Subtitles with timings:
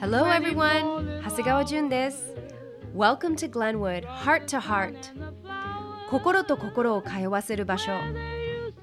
[0.00, 1.22] Hello everyone!
[1.22, 2.34] 長谷川純です。
[2.96, 4.96] Welcome to Glenwood Heart to Heart
[6.10, 7.92] 心と心を通わせる場所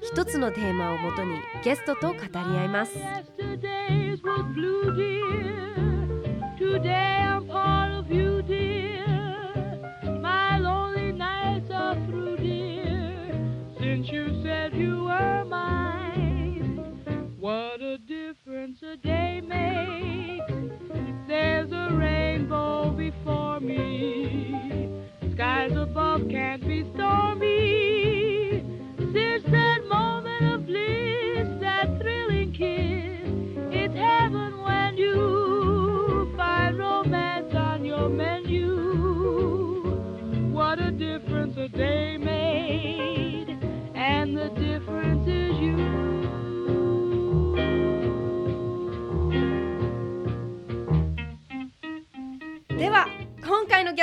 [0.00, 2.92] 一つのテーマをもとにゲストと語り合います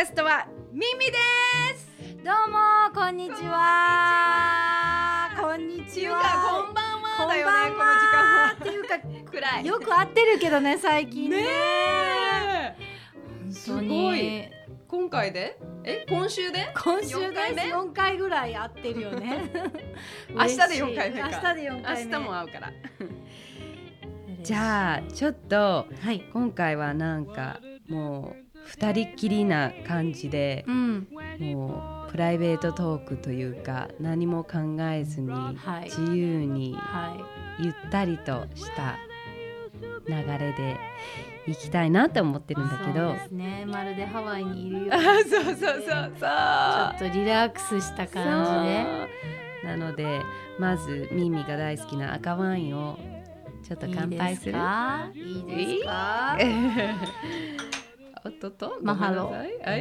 [0.03, 1.13] ゲストはミミで
[1.77, 1.87] す。
[2.25, 2.59] どうも
[2.93, 5.29] こんにちは。
[5.39, 6.19] こんにちは。
[6.19, 9.25] かこんばんはだよねここんばんはっていうかの時間。
[9.31, 12.75] くらいよく会ってるけどね最近ね。
[13.49, 14.49] すごい。
[14.89, 15.57] 今回で？
[15.85, 16.73] え今週で？
[16.83, 17.63] 今週四回目？
[17.63, 19.53] です4回ぐらい会ってるよね。
[20.35, 22.11] 明日で嬉しい4回目か明日で4回目。
[22.11, 22.73] 明日も会うから。
[24.41, 26.29] じゃあちょっとはい。
[26.33, 31.07] 今回はなんかもう二人っきりな感じでうん。
[31.39, 35.83] もうプライベートトークというか何も考えずにはい。
[35.85, 37.15] 自由には
[37.59, 38.97] ゆったりとした
[40.07, 40.77] 流れで
[41.47, 43.09] 行きたいなって思っているんだけど。
[43.09, 43.65] そうですね。
[43.67, 45.03] まるでハワイにいるようあな。
[45.25, 45.83] そうそうそうそう。
[45.85, 49.67] ちょっとリラックスした感じで。
[49.67, 50.21] なので
[50.59, 52.97] まずミミが大好きな赤ワインを
[53.63, 54.57] ちょっと乾杯する。
[55.15, 56.37] いいですか？
[56.39, 56.99] いいです
[57.77, 57.82] か？
[58.25, 58.79] おっと？
[58.81, 59.49] マハロはい。
[59.61, 59.75] 乾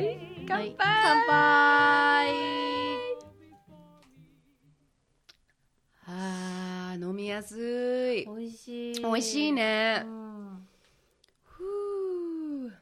[0.49, 0.77] 杯、はい。
[0.77, 2.35] 乾杯。
[6.07, 7.57] あー飲みやす
[8.13, 8.27] い。
[8.27, 9.01] 美味しい。
[9.01, 10.03] 美味しいね。
[10.05, 10.67] うん。
[11.45, 12.73] ふう。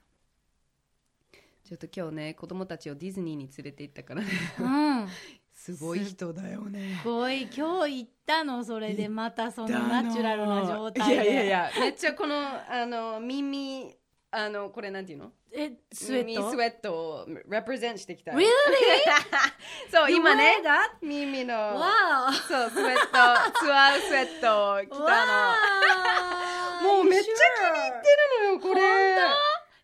[1.62, 4.28] ちょっと今日ね子供たちをディズニーに連れて行ったからね。
[4.59, 4.62] う
[5.04, 5.09] ん。
[5.53, 7.00] すごい人だよね。
[7.03, 7.43] すごい。
[7.54, 8.65] 今日行ったの？
[8.65, 11.15] それでまたそのナチュラルな状態で。
[11.15, 13.94] いやいやいやめっちゃこのあの耳
[14.31, 15.32] あのこれなんていうの？
[15.53, 16.41] えスウェット？
[16.43, 18.47] 耳スウェットを represent してきた Really?
[19.91, 20.59] そう今ね?
[21.03, 21.55] 耳の。
[21.55, 22.33] Wow.
[22.33, 23.59] そうスウェット。
[23.59, 25.06] ツアースウェットを着たの。
[25.06, 26.83] Wow.
[26.97, 27.37] もうめっちゃ気
[27.72, 28.09] に入って
[28.43, 28.83] るのよこれ。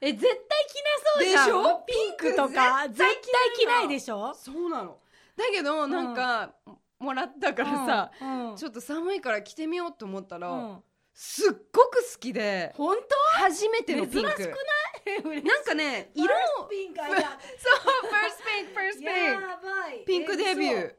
[0.03, 1.47] え絶対着なそうじゃん。
[1.47, 1.85] でしょ？
[1.87, 2.87] ピンクとか？
[2.89, 3.17] 絶対
[3.59, 3.89] 着ない。
[3.89, 4.35] でしょ？
[4.35, 4.99] そうなの。
[5.37, 6.55] だけどなんか、
[6.99, 8.51] もらったからさ、うん。
[8.51, 8.57] うん。
[8.57, 10.83] ちょっと寒いから着てみようと思ったら、うん
[11.19, 12.95] すっごく好きで本
[13.39, 14.37] 初めてのピンク。
[14.37, 14.57] 珍しく
[15.25, 15.43] ない？
[15.43, 17.11] なんかね色をピンク そう
[18.13, 20.05] first pink first や pink ばい。
[20.05, 20.97] ピンクデビュえ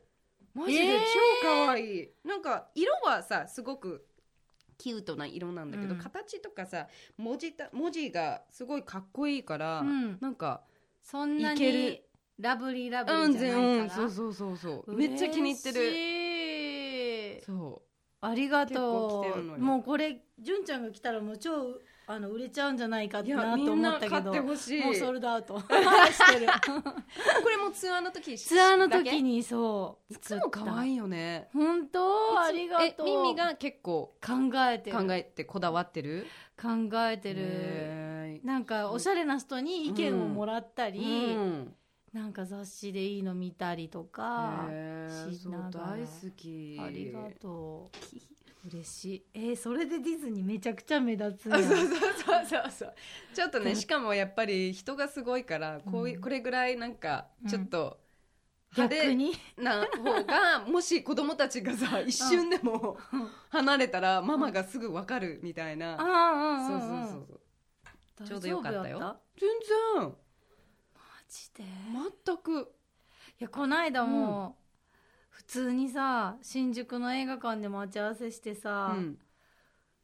[0.56, 1.00] ーマジでえー。
[1.42, 4.08] 超可愛い、なんか色はさすごく
[4.80, 6.00] キュートな色なんだけど、うん。
[6.02, 10.18] 形とかさ文字た文字がすごいかっこいいから、うん。
[10.20, 10.64] なんか
[11.04, 11.80] そんないける。
[11.92, 12.04] に
[12.40, 14.04] ラブリーラブリうんーじゃない全から。
[14.04, 14.94] うんそうそうそうそう。
[14.96, 17.38] めっちゃ気に入ってる。
[17.38, 17.84] るそ
[18.30, 19.26] ありがと
[19.58, 19.62] う。
[19.62, 21.80] もうこれ純ちゃんが来たらもう超
[22.10, 24.32] あの売れちゃうんじゃないかなと思ったけど。
[24.32, 24.84] てほしい。
[24.84, 25.60] もうソールドアウト。
[25.60, 26.48] してる
[27.44, 31.50] これもツアーの時ツアーの時にそういつも可愛いよね。
[31.54, 32.40] 本当？
[32.40, 33.08] ありがとう。
[33.08, 34.34] えミミが結構考
[34.70, 34.98] えてる。
[34.98, 36.28] 考えてこだわってる？
[36.62, 36.68] 考
[37.10, 37.40] えてる。
[37.40, 41.00] へなんかおしゃれな人に意見をもらったーり、
[41.36, 41.74] うん
[42.18, 44.66] なんか雑誌でいいの見たりとか
[45.30, 45.88] しながら。
[45.98, 46.76] 大好き。
[46.82, 47.92] ありがと
[48.66, 48.68] う。
[48.70, 49.26] 嬉しい。
[49.36, 52.94] えーそれでディズニーめちゃくちゃ目立つそうんそうそうそうそう。
[53.36, 53.76] ちょっとねうん。
[53.76, 56.22] しかもやっぱり人がすごいからこういうん。
[56.22, 57.50] これぐらいなんかうん。
[57.50, 58.00] ちょっと
[58.76, 62.98] 派手逆にな方がもし子供たちがさ一瞬でも
[63.50, 65.98] 離れたらママがすぐ分かるみたいな。
[66.00, 67.28] あそうそうそう
[68.18, 68.28] そう。
[68.28, 69.18] ちょうどよかったよ。
[69.40, 69.48] 全
[70.02, 70.16] 然
[71.30, 71.64] ジで？
[71.64, 71.66] い
[72.26, 72.72] 全く。
[73.40, 74.58] やこないだも、
[75.30, 79.18] 普通にさ新宿の映画館で待ち合わせしてさ、うん。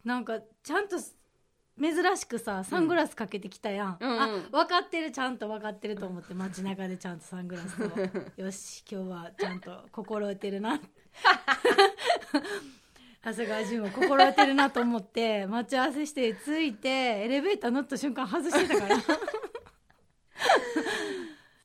[0.04, 4.12] なんかちゃんと珍しくさサングラスかけてきたやん、うん。
[4.12, 7.88] うんあ分かってるちゃんと分かってると思って街中でちゃんとサングラスを。
[8.44, 10.80] よし今日はちゃんと心得てるな。
[13.24, 18.98] 長谷川純を心得てるなと思って待ち合わせして着いてエレベーター乗った瞬間外してたから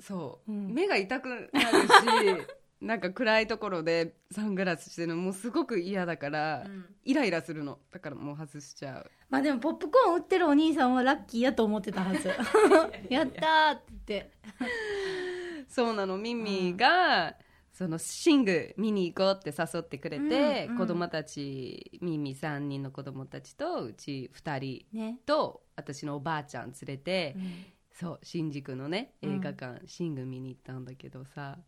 [0.08, 0.72] そう、うん。
[0.72, 2.46] 目が痛くなるし
[2.81, 6.64] なんか暗いところでサングラスしてるのもうすごく嫌だから、
[7.05, 7.81] イライラするの。
[7.90, 9.10] だからもう外しちゃう。
[9.28, 12.28] まあでもポップコーン売ってるお兄さんはラッキーやと思ってたはず。
[13.10, 14.31] やったーって
[15.69, 16.16] そうなの。
[16.16, 17.37] ミミが、
[17.72, 20.78] そのシング見に行こうって誘ってくれて、うんうん。
[20.78, 27.64] 子供たちミミ3人の子供たちとうち2人ね、と私のおばあちゃん連れて、うん
[27.99, 29.37] そう新宿のねうん。
[29.37, 31.59] 映画館、シング見に行ったんだけどさ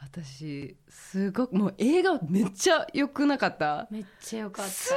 [0.00, 3.86] 私すごくもう映画めっちゃ良くなかった？
[3.90, 4.70] めっちゃよかった。
[4.72, 4.96] すっ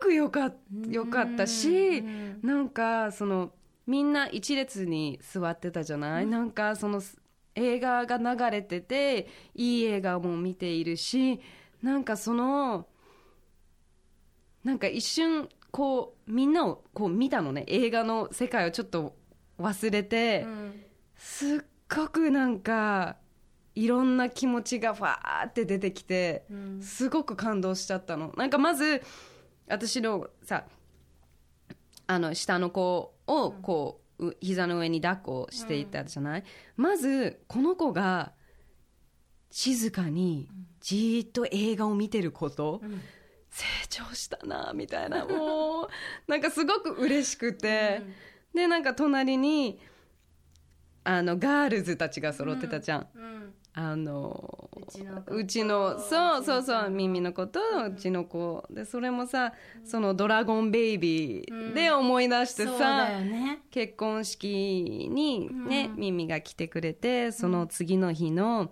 [0.00, 2.40] ごくよかかったし、うん。
[2.42, 3.52] なんかその
[3.86, 7.02] みんな一列に座ってたじゃない、なんかその
[7.56, 11.40] 映画が流れてていい映画も見ているし
[11.82, 12.86] なんかその
[14.62, 17.64] なんか一瞬こうみんなをこう見たのね。
[17.66, 19.16] 映画の世界をちょっと
[19.58, 20.84] 忘れて、うん
[21.16, 21.60] すっ
[21.94, 23.16] ごくなんか
[23.74, 28.32] いろんな気持ちがファーって出てきて、うんすごく感動しちゃったの。
[28.36, 29.02] なんかまず
[29.68, 30.64] 私のさ
[32.06, 36.44] あの下の子をこう、う膝の上に抱っこしていたじゃない、
[36.76, 38.32] まずこの子が
[39.50, 40.48] 静かに
[40.80, 43.00] じーっと映画を見てること、ん。
[43.50, 45.88] 成長したなみたいなもう
[46.26, 48.02] なんかすごく嬉しくて、
[48.54, 49.78] でなんか隣に
[51.02, 53.54] あのガールズたちが揃ってたじゃん、うん。
[53.74, 55.20] あのうちの子。
[55.22, 57.60] とうちのそうそうそう耳の子と
[57.92, 58.64] うちの子。
[58.70, 59.52] でそれもさ
[59.84, 63.62] その「ドラゴンベイビー」で思い出してそうさ、ね。
[63.70, 68.70] 結婚式にね、耳が来てくれてその次の日の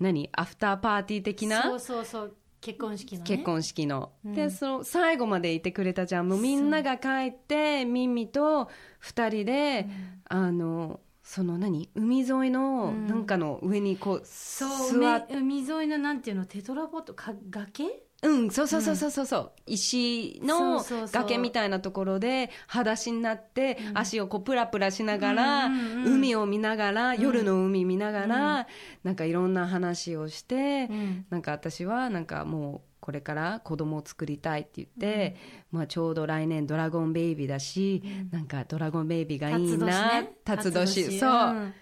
[0.00, 1.62] 何アフターパーティー的な？
[1.62, 3.24] そうそうそう結婚式のね。
[3.26, 6.28] 結婚式の、でその最後までいてくれたじゃん。
[6.28, 8.68] もうみんなが帰ってミミと
[9.02, 9.88] 2人で、
[10.28, 11.88] あのその何？
[11.94, 16.44] 海沿いのなんかの上にこうそう座っ海海沿いのなんていうの？
[16.44, 17.86] テトラポットか崖？
[18.22, 19.10] うん、そうそうそうそう。
[19.10, 25.66] そうそう、石の崖みたいなところで裸足になって、足をこうプラプラしながら、
[26.06, 28.66] 海を見ながら、夜の海見ながら、
[29.04, 31.26] なんかいろんな話をして、ん。
[31.30, 35.36] なんか私はなんかもうこれから子供を作りたいって言って、
[35.72, 41.74] まあちょうど来年ドラゴンベイビーだし、なんかドラゴンベイビーがいいな、辰年そう、うん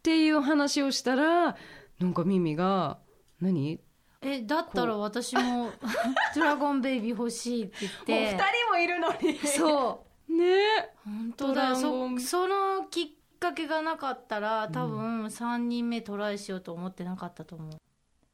[0.00, 1.56] っていう話をしたら、
[1.98, 2.98] なんかミミが、
[3.38, 3.80] 何？
[4.22, 5.70] えだったら私も
[6.34, 8.38] ドラゴンベイビー欲しいって言って。
[8.70, 9.38] もいるのに。
[9.38, 10.32] そう。
[10.32, 10.94] ね。
[11.04, 11.74] 本当だ。
[11.74, 13.08] そそのきっ
[13.38, 17.70] かけがなかったら多分3人目トライしようと思ってなかったと思う。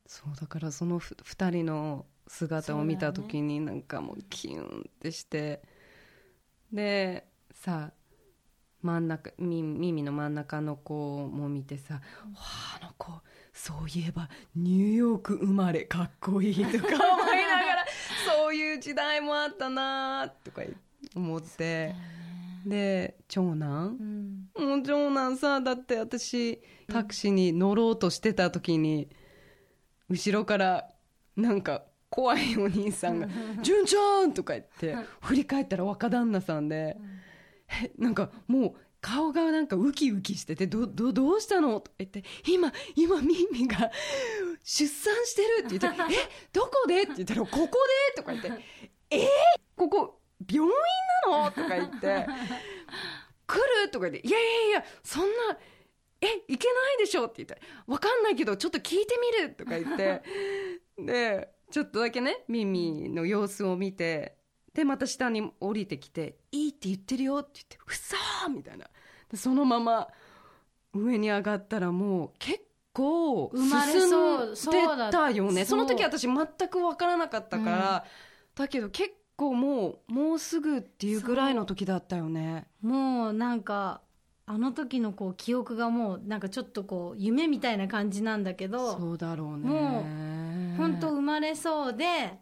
[0.07, 5.63] そうだからそのふ2人の姿を見た時になんかもうキュンってして、
[6.73, 7.93] でさ
[8.83, 12.01] 真ん中み耳の真ん中の子も見てさ「わ
[12.35, 13.13] ああの子
[13.59, 17.87] そういえばニューヨーク生まれかっこいい」とか 思いながら
[18.29, 20.63] そういう時代もあったなとか
[21.15, 21.95] 思って。
[22.67, 23.97] で長男、
[24.59, 24.69] うん。
[24.69, 29.09] もう長男さだって私タクシーに乗ろうとしてた時に
[30.09, 30.91] 後ろから
[31.37, 33.29] なんか怖いお兄さんが
[33.63, 36.97] 「純ちゃん!」とか言って振り返ったら若旦那さんで
[37.85, 38.75] えなんかもう
[39.07, 43.93] 顔がなんかウキウキしてて「どどどうしたの?」とか言って「今今ミミが
[44.65, 46.29] 出産してる」って言って 「え？
[46.53, 47.79] どこで?」って言ったら「ここ
[48.17, 48.51] で?」とか言って
[49.11, 49.19] 「え？
[49.19, 49.29] ー、
[49.77, 50.73] ここ病院
[51.31, 52.27] なの?」とか言って。
[53.47, 53.91] 来る？
[53.93, 55.57] とか言って、いやいやいや、そんな、
[56.21, 57.27] え、いけないでしょ？
[57.27, 59.55] って言って、わかんないけど、ちょっと聞いてみる？
[59.55, 60.23] とか言って、
[60.99, 64.37] で、ちょっとだけね、ミミの様子を見て、
[64.75, 68.91] で、また下に降りてきて、いいって言ってるよって言って、うそーみたいな。
[69.31, 70.09] でそのまま
[70.95, 72.61] 上に上がったらもう結
[72.93, 73.71] 構進ん
[74.55, 75.65] でたよね。
[75.65, 78.05] その時私全くわからなかったから、
[78.55, 82.67] だけど結構もう、もうすぐっていうぐらいの時だったよね。
[82.81, 84.01] もうなんか
[84.47, 89.69] あの時のこう記憶がもうなんかちょっとこう夢みたいな感じなんだけどそうだろうね。
[89.69, 92.39] も本当生まれそうで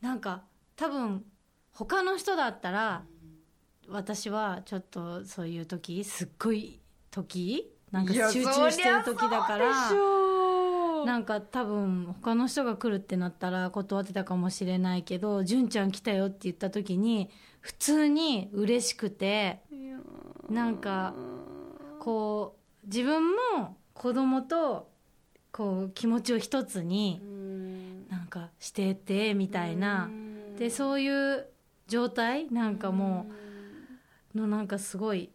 [0.00, 0.44] なんか
[0.76, 1.24] 多分
[1.72, 3.02] 他の人だったら
[3.90, 6.80] 私はちょっとそういう時すっごい
[7.10, 9.92] 時なんか集中してる時だから
[11.04, 17.30] なんか多分他の人が来るってなったら断ってたかもしれないけど「純ちゃん来たよ」って言った時に
[17.60, 19.60] 普通に嬉しくて
[20.50, 21.14] なんか
[22.00, 24.90] こう自分も子供と
[25.50, 27.22] こう気持ちを一つに
[28.08, 30.10] なんかしててみたいな。
[30.58, 31.46] でそういう
[31.86, 33.47] 状態なんかもう
[34.34, 35.30] のなんかすごい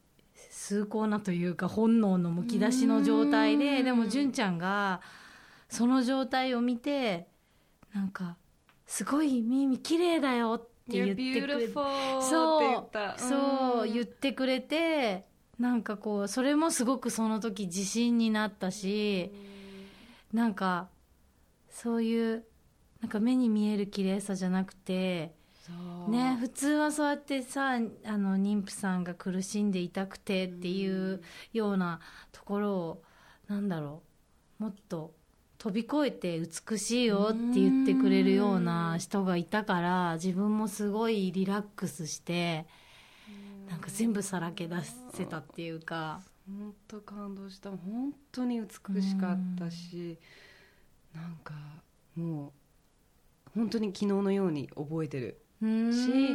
[0.49, 5.01] 崇高なというか本能のむき出しの状態ででも純ちゃんが
[5.69, 7.27] その状態を見て
[7.93, 8.37] なんか
[8.85, 11.73] 「すごいミミ綺麗だよ」って言ってくれて
[12.21, 15.25] そうそう言ってくれて
[15.59, 19.31] なんかこうそれもすごくその時自信になったし
[20.33, 20.89] なんか
[21.69, 22.45] そういう
[23.01, 25.33] なんか目に見える綺麗さじゃなくて
[26.09, 31.21] ね普通はそうやってさあの妊婦さんが苦しんで痛くてっていう
[31.53, 31.99] ような
[32.31, 33.03] ところを
[33.47, 34.01] なんだろ
[34.59, 35.13] うもっと
[35.57, 42.65] 飛び越えて美しいよって言ってくれるような人がいたから自分もすごいリラックスして
[43.69, 44.75] なんか全部さらけ出
[45.13, 46.21] せたっていうか。
[46.45, 47.69] 本当感動した。
[47.69, 50.19] 本当に美しかったし
[51.15, 51.53] なんか
[52.15, 52.51] もう
[53.55, 55.42] 本当に昨日のように覚えてる
[55.93, 56.33] し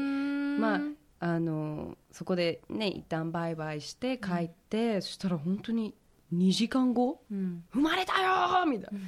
[0.60, 0.80] まあ
[1.20, 5.94] あのそこでね一旦バイバイして帰って、そしたら本当に
[6.34, 7.64] 2時間後うん。
[7.72, 8.98] 生まれたよーみたいな、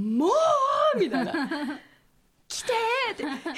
[0.00, 1.32] もうみたいな。
[2.48, 3.56] 来てーって えー、行っていいの？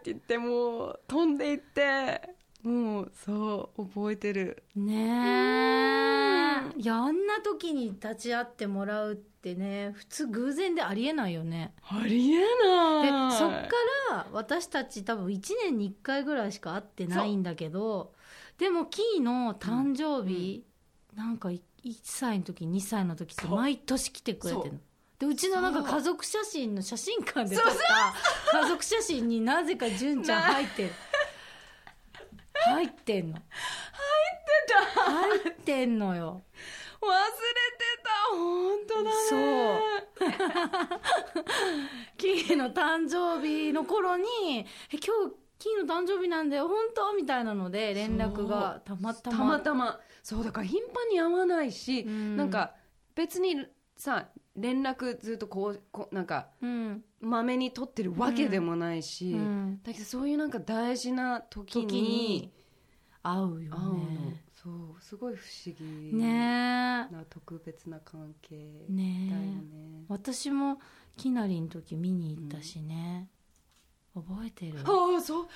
[0.00, 2.20] って言ってもう飛んでいって
[2.66, 4.64] もうそう覚えてる。
[4.74, 4.94] ね
[6.74, 6.80] え。
[6.80, 11.74] いやあんな時に立ち会ってもらうってね普通偶然でありえないよね。
[11.88, 12.44] ありえで
[13.12, 13.38] ない。
[13.38, 13.68] そっか
[14.10, 18.12] ら私たち多分1年に1回ぐらいしか会ってないんだけど
[18.58, 20.64] でもキーの誕生日、
[21.14, 21.60] なんか1
[22.02, 24.80] 歳の時2歳の時って毎年来てくれてるの。
[25.20, 27.64] でうちのなんか家族写真の写真館で撮っ
[28.52, 30.90] た家族写真になぜか純ちゃん入ってる
[32.72, 33.34] 入ってんの。
[33.34, 33.42] 入っ
[34.44, 34.84] てた。
[35.02, 36.42] 入ってんのよ。
[37.00, 37.14] 忘れ
[37.78, 38.10] てた。
[38.32, 39.10] 本当だね。
[39.28, 39.38] そう。
[42.16, 44.24] キーの誕生日の頃に
[44.90, 49.36] 「え今日キーの誕生日なんだよ本当?」みたいなので連絡がたまたま。
[49.36, 50.00] たまたま。
[50.22, 52.36] そうだから頻繁に会わないし、うん。
[52.36, 52.74] なんか
[53.14, 53.64] 別に
[53.96, 57.04] さ連絡ずっとこうこうなんかうん。
[57.20, 59.80] まめに取ってるわけでもないし、うん。
[59.82, 62.52] だけどそういうなんか大事な時に
[63.26, 64.42] 時に会うよね。
[64.52, 69.62] そうすごい不思議ねな特別な関係だよえね。
[70.08, 70.78] 私も
[71.16, 73.28] きなりの時見に行ったしね、
[74.14, 74.78] 覚えてる？
[74.84, 75.44] ああそう。
[75.44, 75.48] あ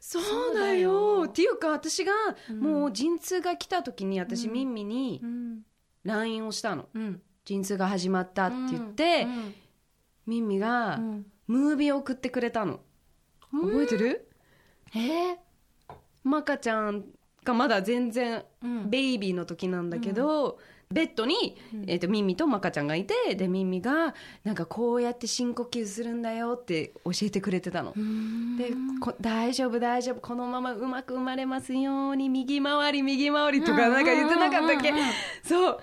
[0.00, 1.22] そうだよ。
[1.22, 1.24] よ。
[1.28, 2.12] っていうか私が
[2.50, 2.60] うん。
[2.60, 4.52] もう陣痛が来た時に私、うん。
[4.52, 5.60] ミンミにうん。
[6.04, 6.88] LINE をしたの。
[6.94, 7.22] うん。
[7.44, 9.54] 陣痛が始まったって言って、うん。
[10.26, 11.26] ミンミがうん。
[11.46, 12.80] ムービーを送ってくれたの、
[13.52, 14.30] 覚えてる？
[14.94, 15.36] えー？
[16.34, 17.04] マカちゃん
[17.44, 18.90] がまだ全然うん。
[18.90, 20.58] ベイビーの時なんだけど、
[20.90, 21.84] ベッドに、うん。
[21.86, 27.92] えー、とミンミとマカちゃんがいてでミンミがなんかこうやって深呼吸するんだよって教えてくれてたの。
[27.96, 28.56] うん。
[28.56, 35.12] でこ大丈夫大丈夫このままうまく生まれますように右回り右回りとかなんか言ってなかったっけ、うんうんうんうん。
[35.44, 35.80] そう。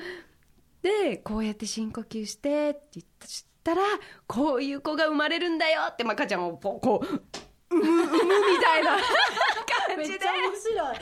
[0.82, 3.08] でこうやって深呼吸してって言っ
[3.64, 3.82] たら
[4.28, 7.22] こういう子が生まれるんだよってマカちゃんをこう
[7.72, 8.92] 産む産むみたいな。
[8.92, 10.96] 感じでめっちゃ面白い。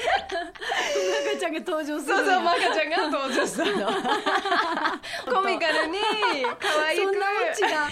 [1.34, 3.88] 赤ちゃんが登場するそうそうマカちゃんが登場したの。
[5.34, 6.00] コミカルに
[6.60, 7.04] 可愛く。
[7.04, 7.90] そんなオチが。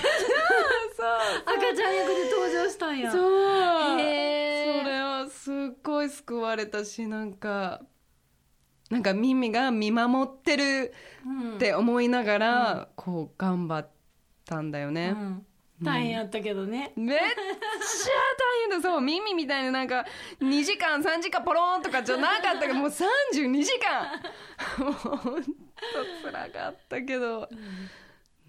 [0.96, 1.18] そう。
[1.46, 3.12] 赤ちゃん役で登場したんや。
[3.12, 4.00] そう。
[4.00, 4.84] へー。
[4.84, 7.82] それはすっごい救われたしなんか
[8.90, 10.94] なんかミミが見守ってる
[11.26, 11.56] うん。
[11.56, 13.90] って思いながら、こう頑張っ
[14.46, 15.47] たんだよね、うん
[15.84, 18.90] 大変やったけどね、めっちゃ大変だ。
[18.90, 20.06] そうミミみたいになんか
[20.42, 24.84] 2時間3時間ポロンとかじゃなかったけど もう32時間。
[24.84, 25.52] もうほんと
[26.24, 27.48] 辛かったけど、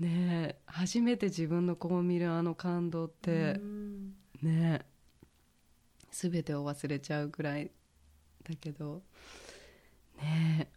[0.01, 4.15] ねえ初めて自分の子を見るあの感動って、うん。
[4.43, 4.87] ね
[6.11, 7.71] 全てを忘れちゃうぐらい
[8.43, 9.03] だけど。
[10.17, 10.71] ね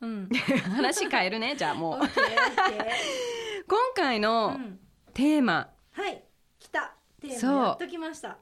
[0.00, 0.28] うん。
[0.32, 2.00] え 話変えるねじゃあもう。
[3.66, 4.85] 今回ーのうん
[5.16, 5.70] テーマ。
[5.92, 6.22] はい。
[6.58, 6.94] 来た。
[7.22, 8.36] テーマやっときました。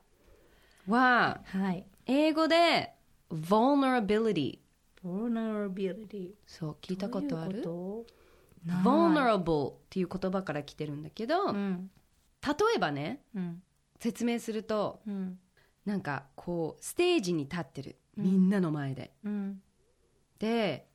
[0.88, 1.87] ははい。
[2.07, 2.90] 英語で
[3.31, 4.59] vulnerability
[5.04, 7.62] vulnerability そう聞いたことある？
[7.62, 8.07] どういう
[8.83, 11.90] vulnerable っていう言葉から来てるんだけど、うん。
[12.45, 13.62] 例えばねうん。
[14.00, 15.38] 説明するとうん。
[15.85, 17.99] なんかこうステージに立ってる。
[18.16, 19.62] みんなの前で、うん。
[20.40, 20.88] で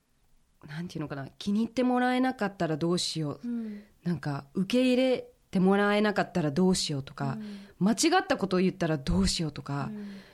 [0.68, 1.30] なんていうのかな。
[1.38, 3.48] 気に入ってもらえなかったらどうしよう。
[3.48, 3.82] うん。
[4.04, 7.38] なんか受け入れてもらえなかったらどうしようとか、
[7.80, 9.90] 間違ったことを言ったらどうしようとか、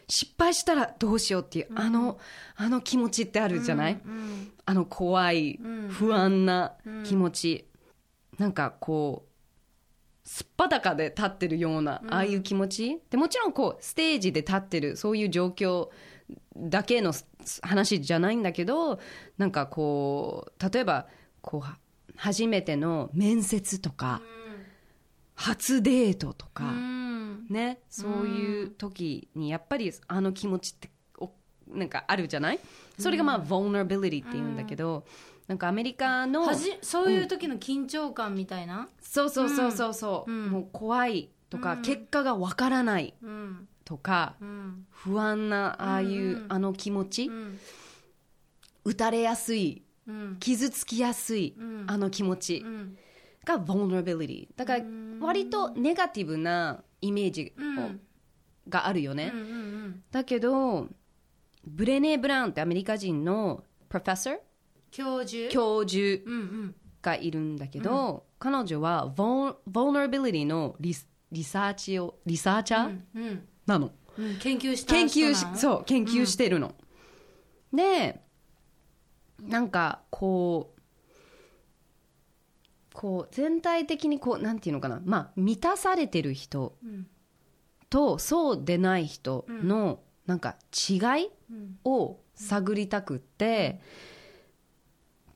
[0.07, 2.19] 失敗したらどうしようっていう、あの
[2.55, 5.87] あの気持ちってあるじゃない、うんあの怖い、うん。
[5.89, 6.73] 不安な
[7.05, 7.65] 気持ち、
[8.37, 12.99] なんかこうすっぱだかで立ってるような、ああいう気持ち？
[13.09, 15.89] でもちろんこうステージで立ってるそういう状況
[16.57, 17.27] だけのス
[17.61, 18.99] 話じゃないんだけど
[19.37, 21.05] なんかこう例えば
[21.41, 21.77] こうは
[22.15, 24.21] 初めての面接とか、
[25.35, 27.47] 初デートとか、うん。
[27.49, 30.89] ねそういう時にやっぱりあの気持ちって
[31.19, 31.31] お
[31.67, 32.59] なんかあるじゃない？
[32.97, 35.05] それがまあ、vulnerability って言うんだけど、
[35.47, 36.47] なんかアメリカの
[36.81, 40.49] そういう時の緊張感みたいな、そうそうそうそうそう、うん。
[40.49, 41.81] もう怖いとか、うん。
[41.81, 43.67] 結果がわからないうん。
[43.83, 44.85] とかうん。
[44.89, 46.45] 不安なああいう、うん。
[46.49, 47.59] あの気持ち、うん。
[48.85, 50.37] 打たれやすいうん。
[50.39, 51.83] 傷つきやすい、うん。
[51.87, 52.63] あの気持ち。
[52.65, 52.97] うん
[53.45, 55.19] が vulnerability だからうん。
[55.21, 58.01] 割とネガティブなイメージをうん。
[58.67, 60.87] があるよね、うんうんだけど
[61.65, 64.37] ブレネー・ブラウンってアメリカ人のプロフェッサー
[64.91, 65.49] 教授？
[65.49, 66.75] 教授うんうん。
[67.01, 72.99] がいるんだけど、彼女は vul- vulnerability のリスリサーチをリサーチャー？
[73.15, 76.73] うんなの、うん研究した研究しそう研究してるの、
[77.71, 78.21] で
[79.41, 80.74] なんかこう
[82.95, 85.01] こう全体的にこうなんていうのかな。
[85.03, 87.07] まあ満たされてる人うん。
[87.89, 90.55] とそうでない人のなんか
[90.89, 91.77] 違いうん。
[91.83, 93.79] を探りたくって、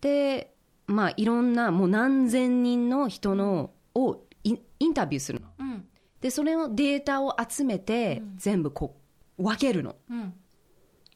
[0.01, 0.53] で
[0.87, 5.47] まあいろんなもう何千人の人のをインタビューするの。
[5.59, 5.85] うん。
[6.21, 8.95] でそれをデータを集めて全部こ
[9.37, 9.97] う分けるの。
[10.09, 10.33] うん。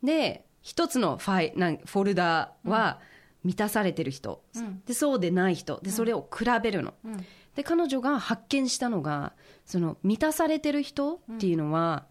[0.03, 2.99] で一つのファイなんフォルダは
[3.43, 4.81] 満たされてる人、うん。
[4.85, 5.79] でそうでない人。
[5.81, 7.17] でそれを比べるの、うん。
[7.55, 9.33] で彼女が発見したのが
[9.65, 12.05] その満たされてる人っていうのは、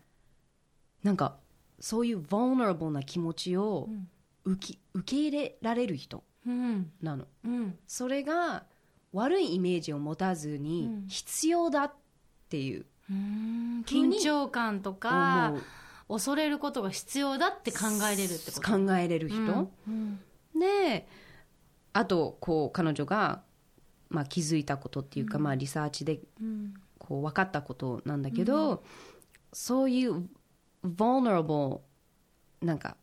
[1.03, 1.37] なんか
[1.81, 3.89] そういう vulnerable な気持ちを
[4.45, 6.91] 受け受け入れられる人うん。
[7.01, 7.27] なの。
[7.45, 7.79] うん。
[7.87, 8.65] それが
[9.13, 11.09] 悪いイメージを持たずにうん。
[11.09, 11.95] 必要だっ
[12.49, 12.87] ていう。
[13.11, 13.85] うん。
[13.87, 15.55] 緊張感とか
[16.09, 17.79] 恐れることが必要だって考
[18.13, 18.87] えれるってこと？
[18.87, 20.21] 考えれる人、うん
[20.59, 21.07] で
[21.93, 23.43] あとこう彼女が、
[24.09, 26.75] まあ、気づいたことっていうか、まあ、リサーチでうん。
[27.03, 28.85] こう分かったことなんだけど、
[29.53, 30.29] そういう
[30.85, 31.81] vulnerable
[32.61, 32.97] なんか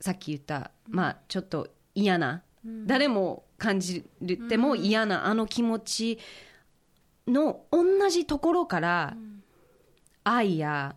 [0.00, 2.42] さっき言った、まあちょっと嫌な、
[2.86, 4.04] 誰も感じ
[4.48, 6.18] ても嫌なあの気持ち
[7.28, 9.16] の同じところから、
[10.24, 10.96] 愛や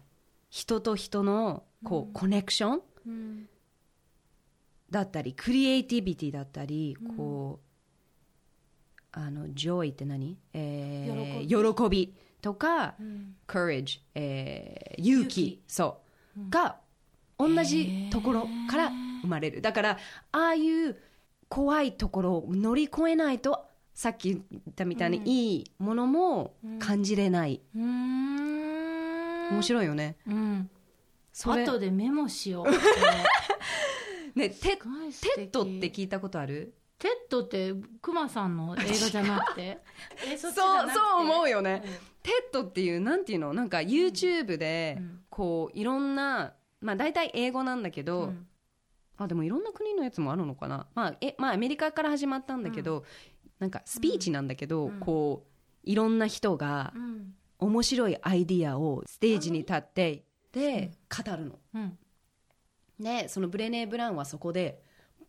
[0.50, 3.50] 人と人のこう、コネクションうん
[4.92, 7.70] だったりクリエイティビティだったり、こう
[9.12, 12.14] あの joy って何、えー喜び。
[12.42, 12.96] とか、
[13.48, 15.62] courage、えー勇気。
[15.68, 15.98] そ
[16.38, 16.78] う、が
[17.38, 19.62] 同じところから生まれる。
[19.62, 19.98] だから
[20.32, 20.98] ああいう
[21.50, 29.50] 怖いところを乗り越えないとさっき言ったみたいに、いいものも感じれない、うーん。
[29.52, 30.16] 面白いよね。
[30.26, 30.70] うん。
[31.46, 32.66] 後でメモしよう
[34.36, 36.74] ねテ TED って聞いたことある？
[36.98, 39.80] テッドってクマさんの映画じゃなくて？
[40.28, 41.84] えそうそう思うよね、
[42.24, 43.54] TED っていうなんていうの？
[43.54, 45.24] なんか YouTube でうん。
[45.30, 48.48] こういろんなまあ大体英語なんだけど、うん。
[49.18, 50.88] あでもいろんな国のやつもあるのかな？
[50.96, 53.06] まあえまあアメリカから始まったんだけど、
[53.60, 55.00] なんかスピーチなんだけど、うん。
[55.00, 55.50] こう
[55.84, 57.34] いろんな人がうん。
[57.62, 61.60] 面白いアイディアをステージに立ってで語るの。
[61.76, 61.98] うん
[63.00, 64.82] でそのブレネー・ブラウンはそこで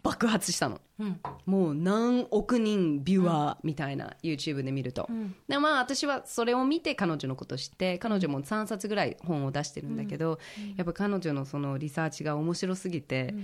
[0.03, 0.81] 爆発したの。
[0.99, 1.21] うん。
[1.47, 5.35] もう何億人ビュアーみたいな、YouTube で見ると、うん。
[5.47, 10.39] でまあ私はそれを見て彼女のことを知って彼女も3冊ぐらい本を出してるんだけど、
[10.77, 13.35] やっぱ彼女のそのリサーチが面白すぎて、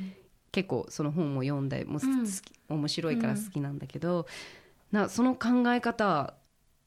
[0.50, 4.26] 結構その本も読んでもう好き面白いから好きなんだけど、
[4.92, 6.34] なその考え方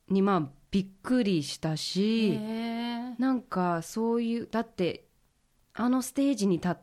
[0.10, 2.39] にまあびっくりしたし、
[3.19, 5.06] なんかそういうだって
[5.75, 6.80] あのステージに立った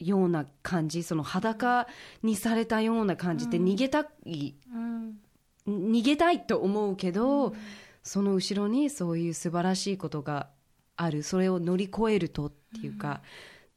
[0.00, 1.88] ような感じその裸
[2.22, 5.18] にされたような感じって逃げたい、うん。
[5.66, 7.54] 逃げたいと思うけど、
[8.02, 10.48] その後ろにそういう素晴らしいことが
[10.96, 11.22] ある。
[11.22, 13.22] それを乗り越えるとっていうか、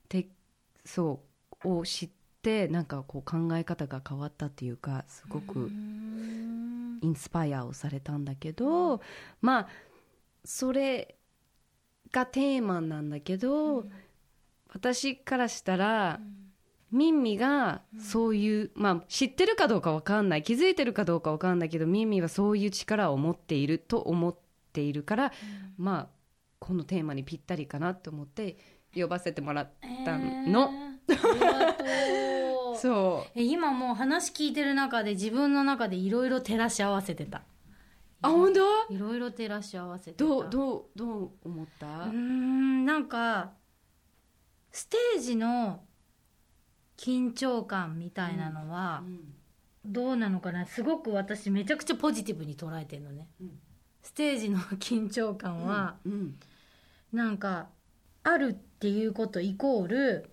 [0.09, 0.27] で
[0.85, 1.21] そ
[1.63, 2.09] うを知っ
[2.41, 9.01] てなんかこう考え方が変わったっていうかすごくインスパイアをされたんだけど、
[9.41, 9.67] まあ
[10.45, 11.15] それ
[12.11, 13.85] がテーマなんだけど、
[14.73, 16.19] 私からしたら、
[16.91, 20.43] ミンミがそういう、まあ知ってるかどうかわかんない。
[20.43, 24.35] 気づいてるかどうかわかんないけどミンミはそういう力を持っていると思っ
[24.73, 25.31] ているから、
[25.77, 26.07] まあ
[26.59, 28.57] このテーマにぴったりかなと思って
[28.95, 29.71] 呼ばせてもらっ
[30.05, 30.69] たの、
[31.07, 32.77] えーありがとう。
[32.77, 37.39] そえ今もう話聞いてる中で自分の中でいろいろ照らし合わせてた。
[37.39, 37.41] う
[38.21, 38.93] あ本当？
[38.93, 40.23] いろいろ照らし合わせてた。
[40.23, 43.51] どうどうどう思った、うーんなんか
[44.71, 45.81] ステージの
[46.97, 49.03] 緊張感みたいなのは、
[49.83, 50.67] どうなのかな？
[50.67, 53.59] すごく私めちゃくちゃポジティブに捉えてるのね、うん。
[54.03, 56.35] ステージの緊張感は、うん。
[57.11, 57.67] なんか
[58.23, 60.29] あるっていうことイコール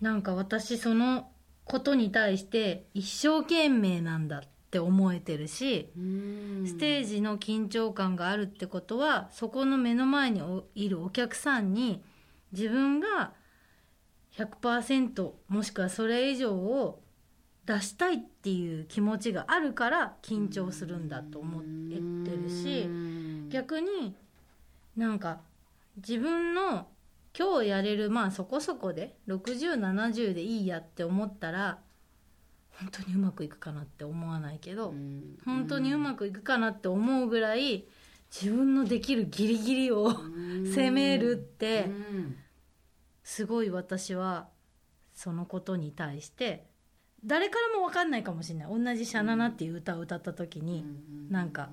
[0.00, 1.30] なんか私その
[1.64, 6.64] ことに対して一生懸命なんだって思えてるし、うん。
[6.66, 12.02] ステージの緊張感があるってことはそこの目の前においるお客さんに
[12.54, 13.32] 自分が
[14.36, 17.02] 100%もしくはそれ以上を
[17.66, 23.48] 出したいっていう気持ちがあるから緊張するんだと思ってるしうん。
[23.50, 24.14] 逆に
[24.96, 25.40] なんか
[25.96, 26.88] 自分の
[27.36, 31.78] 今日やれるまあそこそこで6070でいいやって思ったら
[32.78, 35.38] 本当にうまくいくかなって思わないけど、うん。
[35.44, 37.84] 本当にうまくいくかなって思うぐらい
[38.30, 40.10] 自分のできるギリギリを
[40.74, 42.36] 攻めるってうん
[43.24, 44.48] すごい私は
[45.14, 46.66] そのことに対して
[47.24, 48.68] 誰からも分かんないかもしれない。
[48.68, 50.84] 同じ「シャナナ」っていう歌を歌った時に
[51.30, 51.70] なんか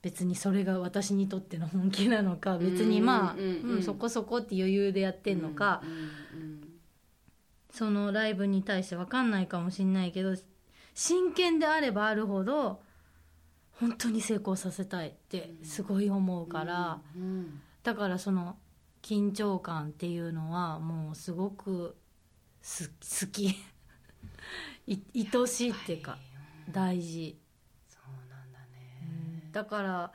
[0.00, 3.82] 別にそれが私にとっての本気なのか別にまあ、うん。
[3.82, 6.80] そこそこって余裕でやってんのか、うん。
[7.70, 10.34] そのライブに対して分かんないかもしれないけど
[10.94, 12.80] 真剣であればあるほど
[13.72, 17.60] 本当に成功させたいってすごい思うから、うん。
[17.82, 18.56] だからその
[19.02, 21.96] 緊張感っていうのはもうすごく
[22.62, 23.56] す好き。
[24.86, 26.18] い愛しいっていうか
[26.70, 27.38] 大事。
[27.88, 29.48] そうなんだね。
[29.52, 30.12] だから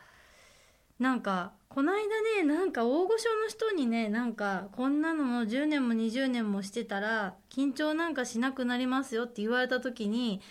[1.00, 10.42] なんかこの間ねなんか大御所の人にねなんかこんなのも10年も20年もしてたら緊張なんかしなくなりますよって言われた時に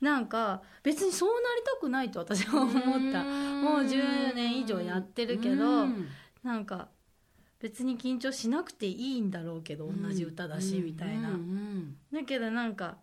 [0.00, 3.24] なんか別にそうなりたくないと私は思った。
[3.24, 6.08] もう10年以上やってるけどうん。
[6.42, 6.88] なんか
[7.60, 11.38] 別に緊張しなくていいんだろうけど同じ歌だしみたいな。
[12.12, 12.98] だけどなんか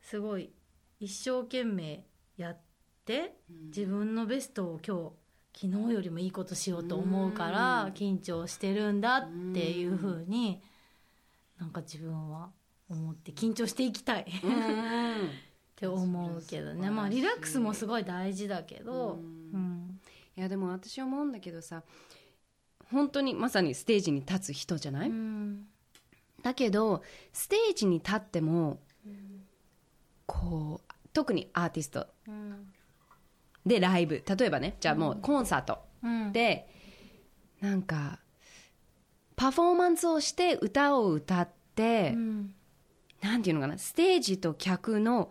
[0.00, 0.50] すごい
[0.98, 2.04] 一生懸命
[2.36, 2.60] やっ
[3.04, 3.66] てうん。
[3.66, 5.10] 自分のベストを今
[5.54, 7.92] 日昨日よりもいいことしようと思うからうん。
[7.92, 10.62] 緊張してるんだっていう風に
[11.58, 12.50] なんか自分は
[12.88, 14.22] 思って緊張していきたい。
[14.22, 15.30] っうん。
[15.76, 16.90] て思うけどね。
[16.90, 19.20] まあリラックスもすごい大事だけど。
[20.34, 21.82] いやでも私思うんだけどさ
[22.92, 25.66] 本当にまさにステージに立つ人じゃない、うん。
[26.42, 27.02] だけど
[27.32, 28.80] ステージに立っても
[30.26, 32.06] こう特にアーティスト。
[32.28, 32.72] うん。
[33.66, 34.22] でライブ。
[34.24, 35.78] 例えばねじゃあもうコンサート。
[36.02, 36.32] うん。
[36.32, 36.68] で
[37.60, 38.20] なんか
[39.34, 42.54] パフォーマンスをして歌を歌って、うん。
[43.20, 43.78] なんていうのかな？
[43.78, 45.30] ステージと客の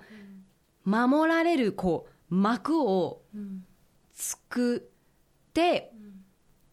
[0.84, 3.65] 守られるこう幕をうん。
[4.13, 5.90] 作って、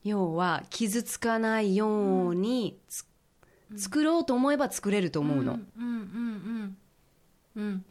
[0.04, 3.06] 要は傷つかないようにつ、
[3.76, 6.76] 作ろうと思えば作れると思うの、うんうんうん
[7.56, 7.84] うんうん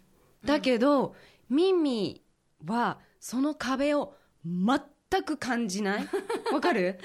[0.46, 1.16] だけど
[1.50, 2.22] ミミ
[2.66, 4.16] はその壁を
[4.46, 6.08] 全く感じない。
[6.54, 7.00] わかる？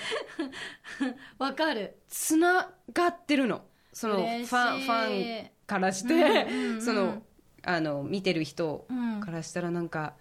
[1.38, 1.96] わかる。
[2.08, 3.62] つながってるの。
[3.92, 4.38] そのファ
[4.76, 6.82] ンファンからして、うんうんうん。
[6.82, 7.22] その
[7.64, 10.14] あの見てる人うんからしたらなんか、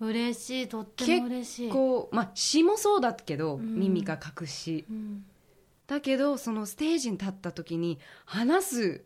[0.00, 1.70] 嬉しいとっても嬉しい。
[1.70, 3.74] こうまあ詩もそうだけど、ん。
[3.74, 4.84] 耳が隠し。
[4.88, 5.24] うん。
[5.86, 9.04] だけどそのステージに立った時に話す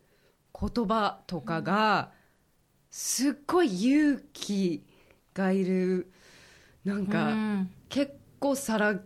[0.59, 2.11] 言葉とかが
[2.91, 4.85] すっごい勇気
[5.35, 6.13] がいる。
[6.85, 7.71] なんか、うん。
[7.89, 8.97] 結構さら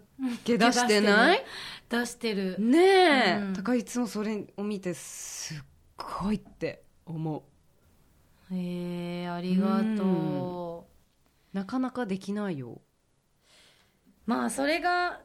[0.44, 1.44] け出してない？
[1.88, 2.57] 出してる。
[2.59, 3.53] ねえ、うん。
[3.53, 5.59] だからいつもそれを見てすっ
[5.96, 7.44] ごいって思
[8.51, 10.96] へえありがとう
[11.57, 12.83] なかなかできないよ。
[14.27, 15.23] まあそれが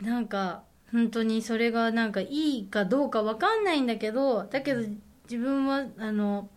[0.00, 4.80] なんか本当にそれがなんかいいかどうかわかんないんだけどだけど
[5.30, 6.50] 自分はあの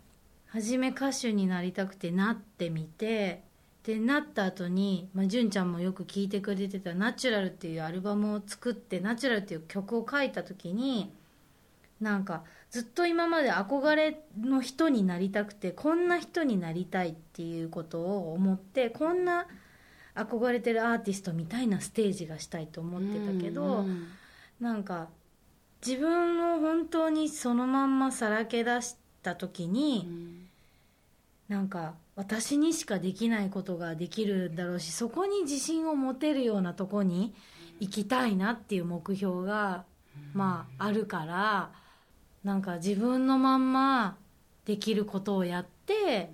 [0.48, 3.44] 初め歌手になりたくてなってみて
[3.84, 11.14] でなった後にまあ純ちゃんもよく聴いてくれてた「ナチュラルっていうアルバムを作って「ナチュラルっていう曲を書いた時に
[12.00, 19.46] なんかずっと今まで憧れの人になりたくてこんな人になりたいっていうことを思ってこんな
[20.16, 24.08] 憧れてるアーティストみたいなステージがしたいと思ってたけど、うん
[24.62, 25.10] なんか
[25.86, 30.08] 自分を本当にそのまんまさらけ出した時に、
[31.48, 37.34] なんか私にしかできないことができるんだろうしそこに自信を持てるようなとこに
[37.80, 39.84] 行きたいなっていう目標が、
[40.34, 41.72] まああるから
[42.44, 44.18] なんか自分のまんま
[44.66, 46.32] できることをやって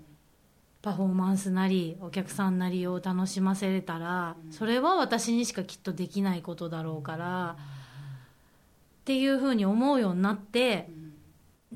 [0.82, 10.90] パフォーマンスなりお客さんなりを楽しませれたらそれは私にしかきっとできないことだろうからっていうふうに思うようになって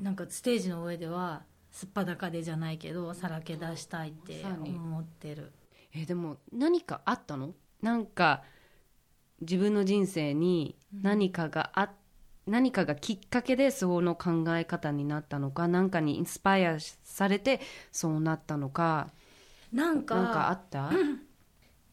[0.00, 5.52] なんかステージの上ではすっぱだかでじゃないけどさらけ出したいって思ってる。
[5.94, 7.54] えーでも何かあったの？
[7.82, 8.42] なんか
[9.42, 11.90] 自分の人生に何かがあ、
[12.46, 17.60] 何かがきっかけでその考え方になったのか何かにインスパイアされて
[17.92, 19.10] そうなったのか。
[19.72, 20.90] なんかなんかあった、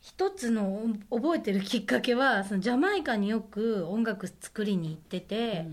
[0.02, 5.66] 一つの覚えてるきっかけはそのジャマイカによく音楽作りに行ってて、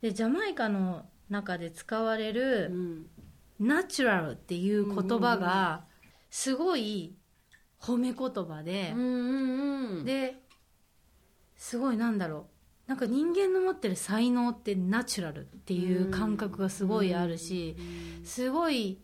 [0.00, 3.06] でジャマイカの中で使われうるん
[3.60, 5.84] 「ナチュラル」っていう言葉が
[6.30, 7.14] すごい
[7.80, 10.04] 褒め言葉でう、んうんうん。
[10.04, 10.42] で
[11.56, 12.51] すごいなんだろう
[12.92, 17.74] なんか人間の持ってる才能ってナチュラルっていう感覚がすごいあるし、
[18.22, 18.98] すごい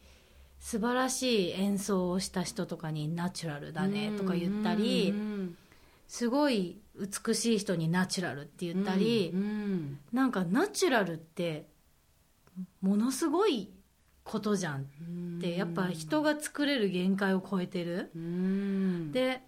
[0.60, 5.56] 素晴らしい演奏をした人とかにナチュラルだねとか言ったり、うん
[6.06, 11.66] すごい美しい人にナチュラルって言ったり、うんなんかナチュラルって
[12.82, 13.70] ものすごい
[14.22, 18.10] ことじゃんってやっぱ人が作れる限界を超えてる。
[18.14, 19.12] うん。
[19.12, 19.40] で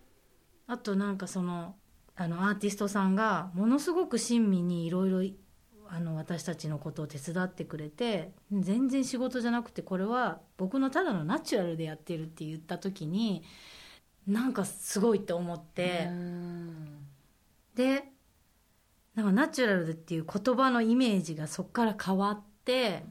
[0.66, 1.74] あとなんかその
[2.20, 5.22] あのアーティストさんがものすごく親身にいろいろ
[5.88, 13.42] あの私たちのことを手伝ってくれて全然仕事じゃなくてこれは僕のただのナチュラルでやってるって言った時に
[14.26, 17.06] なんかすごいって思って、うん。
[17.74, 18.04] で
[19.14, 23.06] なんかナチュラルっていう言葉のイメージがそこから変わって、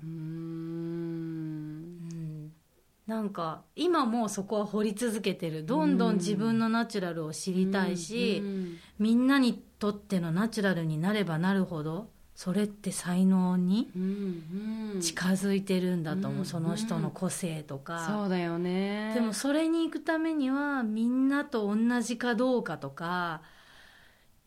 [3.10, 5.66] なんか今もそこは掘り続けてる。
[5.66, 15.02] どんどん自分のナチュラルを知りたいし、うんみんなにとってのナチュラルになればなるほどそれって才能にうんうん。
[15.02, 19.14] 近づいてるんだと思う、うんその人の個性とか、そうだよね。
[19.16, 23.42] でもそれに行くためにはみんなと同じかどうかとか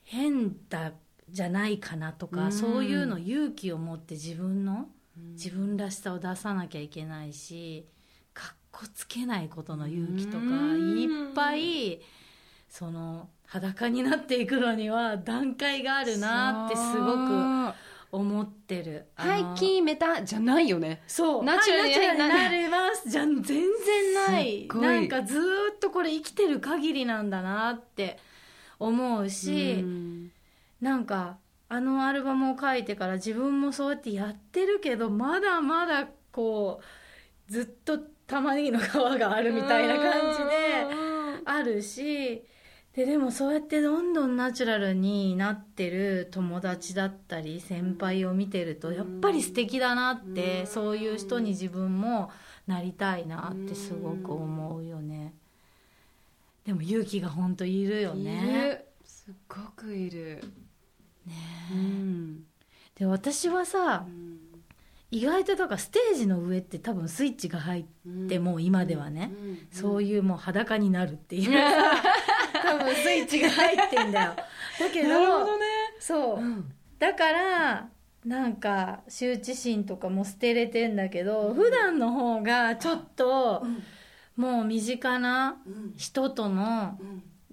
[0.04, 0.92] 変だ
[1.28, 2.52] じゃないかなとか、うん。
[2.52, 4.88] そういうの勇気を持って自分の
[5.32, 7.88] 自分らしさを出さなきゃいけないし
[8.72, 10.98] こつけないことの勇気とかうん。
[10.98, 12.00] いっぱい
[12.68, 17.74] その裸になっていくのには段階があるなってすごくく
[18.12, 19.06] 思ってる。
[19.14, 21.02] はいあの決めたじゃないよね。
[21.06, 21.44] そう。
[21.44, 23.08] ナチュラルになれます。
[23.08, 24.68] じゃん全然ない。
[24.68, 25.42] なんかずー
[25.74, 28.18] っとこれ生きてる限りなんだなって
[28.78, 30.32] 思うし、うん。
[30.80, 36.80] なんかあのアルバムを書いてから自分もそうやってやってるけどまだまだこ
[37.48, 40.86] うずっと玉ねぎの皮があるみたいな感じで
[41.44, 42.42] あるし
[42.94, 52.30] ででもそうやってどんどんナチュラルになってる友達だったり先輩を見てるとやっぱり素敵だなってそういう人に自分も
[52.66, 55.32] なりたいなってすごく思うよね。
[56.66, 58.84] でも勇気が本当いるよいねる。
[59.04, 60.44] すっごくいる。
[61.72, 62.44] うん。
[62.94, 64.04] で私はさ
[65.12, 67.84] 意外とだからステージの上って多分スイッチが入っ
[68.28, 69.30] てもう今ではね、
[69.70, 71.52] そういうもう裸になるっていう。
[72.62, 74.32] 多分スイッチが入ってんだよ。
[74.80, 75.66] だけどなるほどね。
[76.00, 76.40] そう、
[76.98, 77.88] だから
[78.24, 83.66] なんか羞恥心とかも捨てれてんだけど、普段の方がちょっと、
[84.36, 85.58] もう身近な
[85.94, 86.98] 人との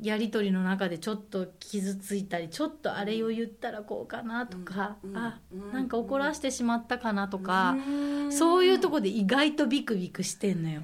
[0.02, 5.40] やり取りの中でちょっと傷ついたりちょっとあれを言ったらこうかなとか、あ
[5.74, 7.76] なんか怒らしてしまったかなとか、
[8.30, 10.82] そういうとこで意外とビクビクしてんのよ。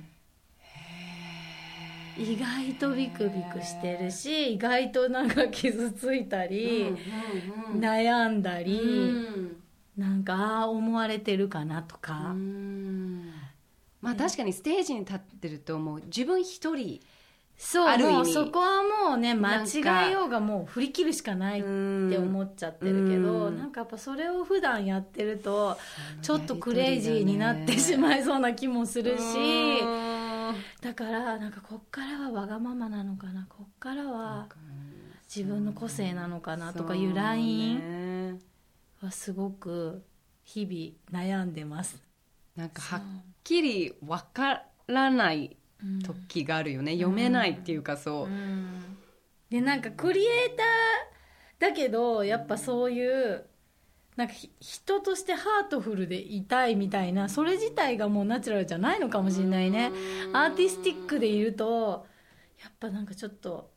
[2.17, 6.93] 意外とビクビクしてるし意外となんか傷ついたり、
[7.73, 8.82] 悩んだり、
[9.97, 12.36] なんかああ思われてるかなとか、
[14.01, 16.99] まあ確かにステージに立ってるともう自分一人
[17.58, 21.68] そうもうそこはもうね間違えようがもう振り切るしかないって
[22.18, 23.58] 思っちゃってるけど、うん。
[23.58, 25.78] なんかやっぱそれを普段やってると
[26.22, 29.80] ちょっとクレイジーになってしまいそうな気もするし、
[30.82, 34.48] だからなんかこっからはわがままなのかなこっからは
[35.34, 38.41] 自分の個性なのかなとかいうラインン
[39.02, 40.04] はすごく
[40.44, 42.02] 日々悩んでます。
[42.56, 43.02] なんかはっ
[43.44, 45.58] きりわからない
[46.04, 48.30] 時があるよね、読めないっていうかそう、
[49.50, 53.45] でなんかクリエイターだけどやっぱそういう
[54.15, 59.91] なんかひ人としてハートフルでいたいみたいなそれ自体がもうナチュラルじゃないのかもしれないね。
[60.34, 62.06] アーティスティックでいると
[62.62, 63.71] やっぱなんかちょっと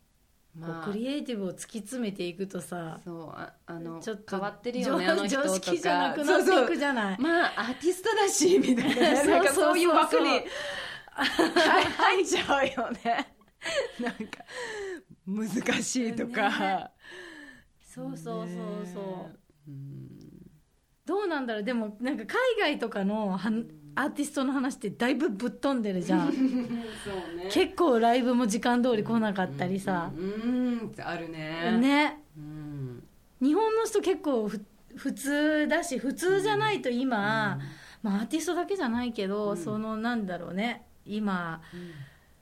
[0.56, 0.86] まあ。
[0.86, 7.18] クリエイティブを突き詰めていくとさそうああのちょっと変わってるよねあの人常識じゃなくなっていくじゃない。
[7.20, 9.52] まあアーティストだしみたいな。
[9.52, 10.44] そういう枠にはい
[11.24, 13.34] 入っちゃうよね。
[14.00, 14.44] なんか
[15.26, 16.90] 難しいとか、
[17.82, 18.52] そうそうそ
[18.82, 19.30] うそ
[19.66, 20.08] う、うん。
[21.04, 21.62] どうなんだろう。
[21.64, 23.34] でもなんか海外とかのは
[23.94, 26.32] アーティストの話ってだいぶぶっ飛んでるじゃん。
[26.32, 26.38] そう
[27.36, 27.48] ね。
[27.50, 30.94] 結構ライブも時間通り来なかったりさ、うん。
[31.02, 31.78] あるね。
[31.78, 32.22] ね。
[32.36, 33.02] うん。
[33.40, 34.64] 日本の人結構ふ
[34.96, 37.58] 普通だし普通じゃないと今、
[38.02, 41.62] まあ、アーティストだけじゃないけど、そのなんだろうね今、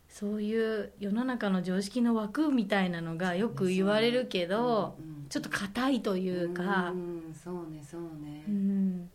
[0.08, 5.26] そういう世の中の常識の枠みたいなのがよく言われるけど、うん。
[5.28, 7.34] ちょっと硬いというか、うん。
[7.34, 8.44] そうねそうね。
[8.48, 9.10] うん。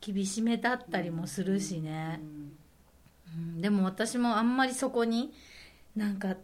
[0.00, 2.20] 厳しめだったりもするしね、
[3.36, 3.60] うん。
[3.60, 5.32] でも私もあんまりそこに
[5.94, 6.36] なんか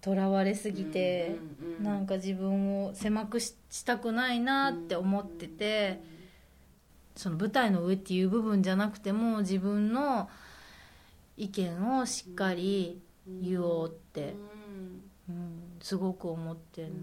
[0.00, 6.00] とらわれすぎて、うんうんうんなんか自分を狭くししたくないなって思ってて、
[7.14, 10.30] その舞台の上っていう部分じゃなくても自分の
[11.36, 14.34] 意見をしっかり言おうって、
[15.28, 15.76] うん。
[15.80, 16.94] すごく思ってるの。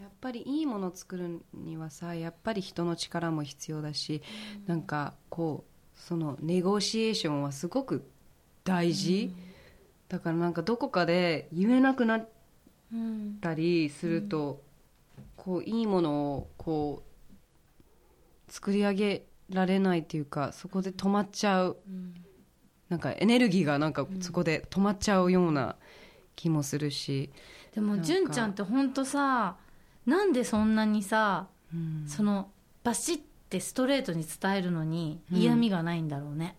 [0.00, 4.22] やっぱりいいものを作るにはさやっぱり人の力も必要だし、
[4.66, 8.04] なんかこうそのネゴシエーションはすごく
[8.64, 9.34] 大事、
[10.08, 12.28] だからなんかどこかで言えなくなっ
[12.92, 14.62] うんたりすると、
[15.36, 17.02] こういいものをこ
[18.48, 21.76] う作り上げられないっていうかそこで止まっちゃう、
[22.88, 25.76] なんかエネルギーがなんかそこで止まっちゃうような
[26.36, 27.30] 気もするし、
[27.74, 28.04] でもなんか。
[28.04, 29.56] 純ちゃんって本当さ
[30.06, 32.04] なんでそんなにさうん。
[32.06, 32.50] その
[32.82, 35.38] バシッてストレートに伝えるのにうん。
[35.38, 36.56] 嫌味がないんだろうね、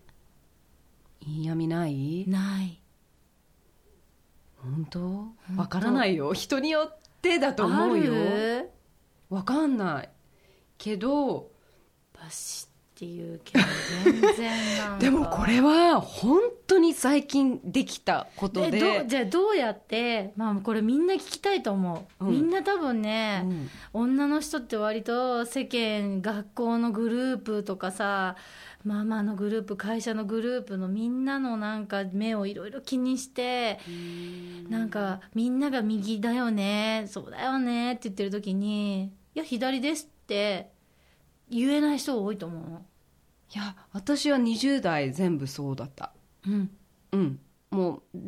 [1.20, 2.24] 嫌味ない？
[2.28, 2.80] ない。
[4.56, 5.28] 本当？
[5.54, 5.60] 当？
[5.60, 6.32] わからないよ。
[6.32, 8.12] 人によってだと思うよ。
[9.30, 10.10] わかんない。
[10.78, 11.50] けど
[12.12, 13.64] バシッっていうけど
[14.04, 14.98] 全然なんか。
[14.98, 19.04] でもこれは本当に最近できたことで。
[19.06, 22.30] じゃあどうやってまあこれみんな聞きたいと思う、うん。
[22.30, 23.70] みんな多分ね、うん。
[23.92, 28.36] 女の人って割と世間学校のグループとかさ
[28.82, 33.78] ママのグループ会社のグループのみんなのなんか目をいろいろ気にして
[34.70, 40.70] なんかみんなが右だよねそうだよねって言ってる時にいや左ですって
[41.50, 42.86] 言えない人が多いと思うの。
[43.54, 46.12] いや私は20代全部そうだった。
[46.46, 46.70] うん。
[47.12, 47.40] うん。
[47.70, 48.18] もう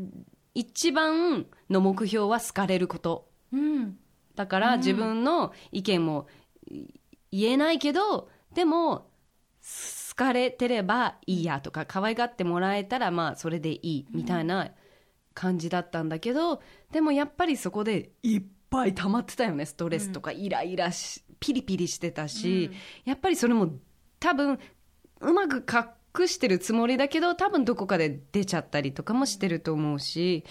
[0.55, 3.29] 一番の目標は好かれること。
[3.53, 3.99] うん。
[4.37, 6.29] だから自分の意見も
[6.67, 6.87] い
[7.31, 9.11] 言えないけどでも
[10.11, 14.71] 好かれてればいいやとか可愛がってもらえたらまあそれでいいみたいな
[15.35, 19.67] 感じだったんだけどでもやっぱりそこでいっぱい溜まってたよね。
[19.67, 22.71] ストレスとかイライラしピリピリしてたし、
[23.05, 23.71] やっぱりそれも
[24.21, 24.59] 多分
[25.21, 30.45] うまく隠してるつもりだけど多分どこかで出ちゃったりとかもしてると思うし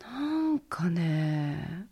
[0.00, 1.86] なんかね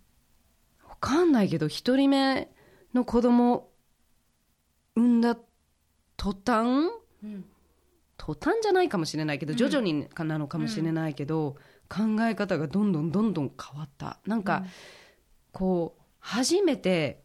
[0.88, 2.48] わかんないけど一人目
[2.94, 3.68] の子供
[4.96, 5.36] 産んだ
[6.16, 6.90] 途端
[7.22, 7.44] うん。
[8.24, 11.56] 途端じゃないかもしれないけど徐々になのかもしれないけど、
[11.88, 14.20] 考え方がどんどんどんどん変わった。
[14.26, 14.64] なんか、
[15.50, 17.22] こう初めて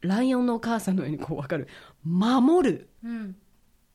[0.00, 1.68] ライオンのお母さんのようにこう分かる。
[2.02, 2.88] 守る。
[3.04, 3.36] うん。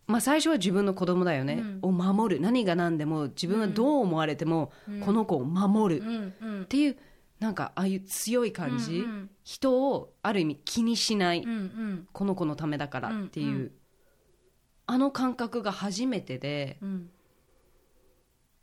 [0.07, 2.41] まあ、最初は自分の子供だよね、を守る。
[2.41, 4.71] 何が何でも自分はどう思われても、
[5.03, 6.61] この子を守る、うんうん。
[6.61, 6.97] っていう
[7.39, 9.29] なんかああいう強い感じ、うんうん。
[9.43, 12.07] 人をある意味気にしない、うんうん。
[12.13, 13.09] この子のためだから。
[13.09, 13.71] っていう、うんう
[14.87, 16.77] あの感覚が初めてで。
[16.81, 17.09] うん。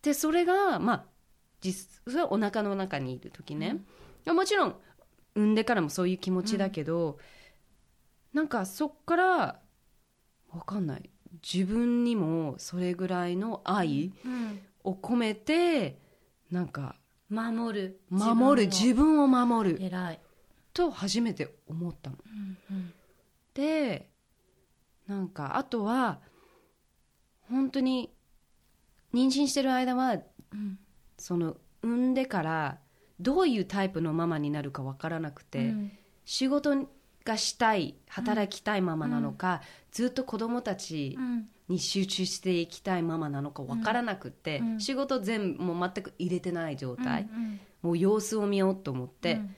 [0.03, 1.05] でそれがまあ
[1.61, 3.77] 実それはお腹の中にいる時ね、
[4.25, 4.75] いやもちろん
[5.35, 7.19] 産んでからもそういう気持ちだけど、
[8.33, 9.61] なんかそっから
[10.51, 11.11] わかんない。
[11.43, 15.99] 自分にもそれぐらいの愛うんを込めて
[16.51, 16.97] なんか
[17.31, 18.01] 守る。
[18.11, 18.67] 守る。
[18.67, 19.83] 自自分を守る。
[19.83, 20.21] 偉い。
[20.75, 22.17] と初めて思ったの。
[22.71, 22.93] うん。
[23.55, 24.11] で
[25.07, 26.21] なんかあとは
[27.49, 28.13] 本当に
[29.15, 30.79] 妊娠してる間はうん。
[31.19, 32.79] その産んでから
[33.23, 35.93] どういうタイプのママになるかわからなくて、うん。
[36.25, 36.89] 仕事
[37.25, 41.49] がしたい働きたいママなのか、ずっと子供たちうん。
[41.69, 44.81] に集中していきたいママなのかわからなくて、うん。
[44.81, 49.57] 仕事全部もう全く入れてない状態、うんもう様子を見ようと思って、うん。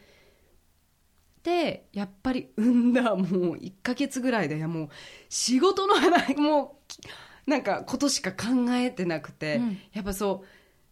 [1.43, 4.89] でやっぱり産んだもう1ヶ月ぐらいでいやもう
[5.29, 6.99] 仕事の話もうき
[7.47, 9.79] なんかことしか考えてなくて、うん。
[9.93, 10.45] やっぱそ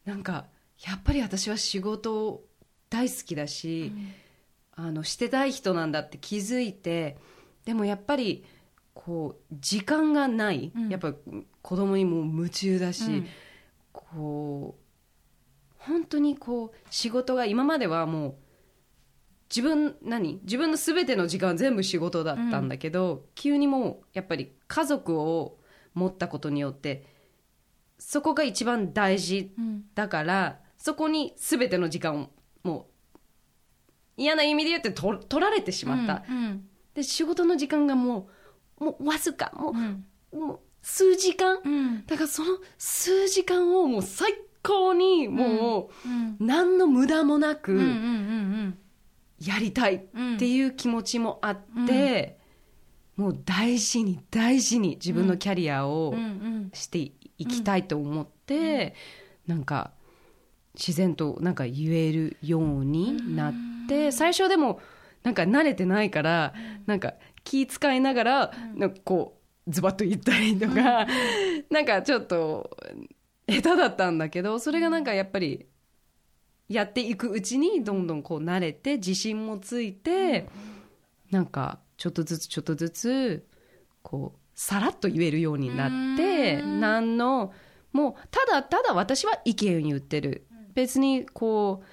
[0.06, 0.46] うなんか
[0.86, 2.42] やっぱり私は仕事
[2.92, 3.90] 大好きだし、
[4.76, 7.16] あのしてたい人なんだって気づいて
[7.64, 8.44] でもやっぱり
[8.92, 10.88] こう時間がない、うん。
[10.90, 11.14] やっぱ
[11.62, 13.26] 子供にもう夢中だし、うん。
[13.92, 14.82] こう
[15.78, 18.34] 本当にこう仕事が今まではもう
[19.48, 20.40] 自分何？
[20.44, 25.58] 自分の全ての時間は全部仕事だったんだけど、急にもうやっぱり家族を
[25.94, 27.06] 持ったことによって
[27.98, 32.30] そこが一番大事うんだからそこに全ての時間を
[32.62, 32.86] も
[33.16, 33.20] う
[34.16, 38.28] 嫌な意味で言ってと取られてしまった、うんで仕事の時間がも
[38.78, 40.04] うもうわずかもうん。
[40.32, 42.04] う,、もう数時間、うん。
[42.06, 48.78] だからその数時間をもう最高にもうんう何の無駄もなくうんうんうん
[49.40, 52.38] やりたいうんっていう気持ちもあって、
[53.16, 56.70] もう大事に大事に自分のキャリアをうんうん。
[56.74, 56.98] して
[57.38, 58.94] いきたいと思って、
[59.46, 59.92] なんか
[60.74, 63.54] 自然となんか言えるようになっ
[63.88, 64.80] て、最初でも
[65.22, 66.54] なんか慣れてないから、
[66.86, 67.14] なんか
[67.44, 71.06] 気遣いながら、なんかこうズバッと言ったりとか、
[71.70, 72.76] なんかちょっと
[73.46, 75.66] 下手だったんだけどそれがなんかやっぱり
[76.68, 80.48] やっていくうちにどんどんこう慣れて自信もついて、
[81.30, 83.46] なんかちょっとずつちょっとずつ
[84.02, 86.80] こうさらっと言えるようになってうん。
[86.80, 87.52] 何の
[87.92, 91.86] もうただただ私は意見を言ってる別にこう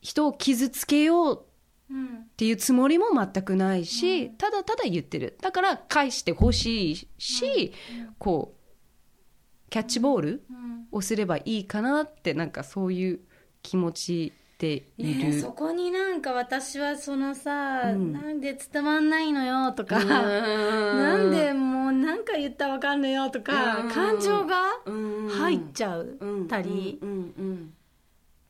[0.00, 1.44] 人を傷つけよう
[1.90, 5.36] うんっていうつもりも全くないし、ただただ言ってる。
[5.42, 7.72] だから返してほしいし、
[8.18, 10.68] こうキャッチボールうん。
[10.90, 13.20] をすればいいかなってなんかそういう
[13.62, 18.12] 気持ちでいる、ねえそこになんか私はそのさ、うん。
[18.12, 20.22] なんで伝わんないのよとか、な
[20.94, 23.90] なんでもうなんか言ったらわかんのよとか、うん。
[23.90, 27.10] 感情が入っちゃゃうたり、うん。
[27.10, 27.74] うん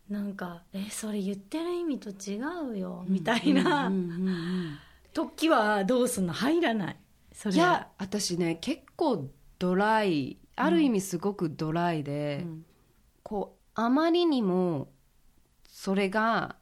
[0.09, 2.40] なんかえそれ言ってる意味と違
[2.72, 3.92] うよ、みたいな、
[5.12, 6.32] 時はどうすんの？
[6.32, 6.96] 入らない。
[7.32, 7.54] それ。
[7.54, 9.28] いや私ね結構
[9.59, 12.64] ドライある意味すごくドライで、うん。
[13.22, 14.88] こうあまりにも
[15.68, 16.56] それが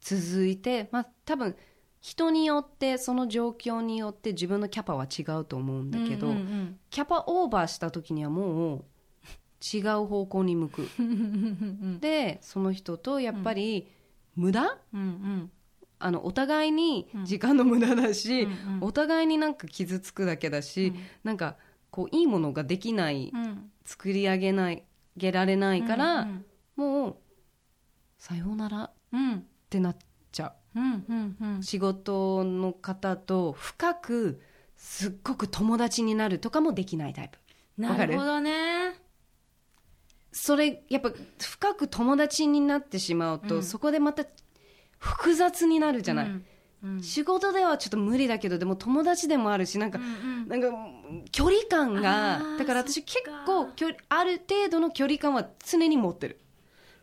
[0.00, 1.56] 続いてまあ多分
[2.00, 6.32] 人によってその状況によって自分のキャパは違うと思うんだけど、
[6.90, 8.84] キャパオーバーした時にはもう
[9.60, 10.88] 違う方向に向く。
[10.98, 11.98] うん。
[12.00, 13.88] でその人とやっぱり
[14.36, 15.50] 無駄、うんうん。
[16.00, 18.78] あのお互いに時間の無駄だし、うんうん。
[18.82, 20.92] お互いになんか傷つくだけだし、
[21.24, 21.56] なんか
[21.90, 23.70] こういいものができない、うん。
[23.84, 24.84] 作り上げない
[25.16, 26.44] げられないから、うん
[26.76, 27.16] もう
[28.18, 29.96] さようならっうんてなっ
[30.30, 30.80] ちゃう。
[30.80, 30.82] ん。
[30.82, 34.40] うんうんう仕事の方と深く
[34.76, 37.38] すっごく友達になるとかもできないタイプ。
[37.76, 39.07] なるほどね
[40.32, 41.10] それやっぱ
[41.40, 43.62] 深く友達になってしまうと、うん。
[43.62, 44.24] そこでまた
[44.98, 46.44] 複雑になるじゃない、うん
[46.84, 47.02] うん。
[47.02, 50.68] 仕事ではちょっと無理だけどでも友達でもあるしなんか、うんなんか
[51.32, 53.44] 距離感あがーだから私そっ結か。
[53.46, 56.38] 構距離ある程度の距離感は常に持ってる。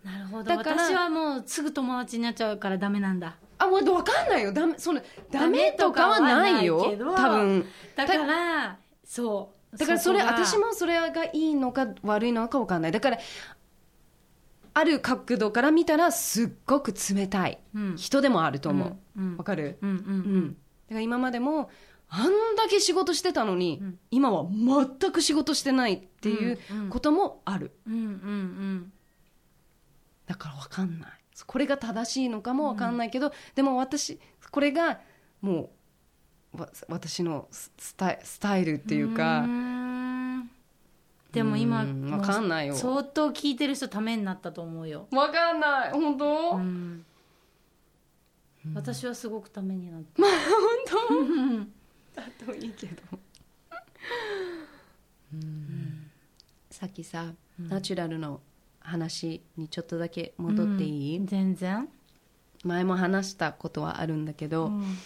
[0.04, 0.44] なるほど。
[0.44, 3.38] だから私はもうすぐ友達になっちゃうからダメなんだ。
[3.58, 4.54] あもう分かんないよ。
[4.54, 5.02] ダメその
[5.32, 7.66] ダメとかはないよダメとかはないけど多分。
[7.96, 12.92] だからそうだからそれ私もそれがいいのか悪いのか分かんない。
[12.92, 13.18] だから
[14.74, 17.60] ある角度から見たらすっごく冷たい。
[17.74, 17.96] うん。
[17.96, 18.88] 人でもあると思う。
[18.90, 19.38] わ、うん。
[19.38, 19.78] かる？
[19.82, 21.70] うんうんうん、だから今までも
[22.10, 24.00] あんだけ仕事してたのに、うん。
[24.12, 26.60] 今は全く仕事してないっていう
[26.90, 28.92] こともある、うんうんうん。
[30.26, 31.10] だから分かんない。
[31.46, 34.20] これが正しいのかも分かんないけど、でも私
[34.52, 35.00] これが
[35.42, 35.70] もうわ
[36.88, 40.50] 私のススタイスタイルっていうか、ん。
[41.32, 42.76] でも今うんわかんないよ。
[42.76, 45.92] 相当聞いてる人ためになったと思うよ、分かんない。
[45.92, 47.06] 本当、うん。
[48.74, 50.22] 私はすごくためになった。
[50.22, 50.32] ま あ
[51.10, 51.68] 本
[52.16, 52.22] 当？
[52.22, 53.02] だといいけど。
[56.72, 58.42] さっきさ、ナチュラルの
[58.80, 61.90] 話にちょっとだけ戻っていい、全然。
[62.64, 64.98] 前も話したことはあるんだけど、うん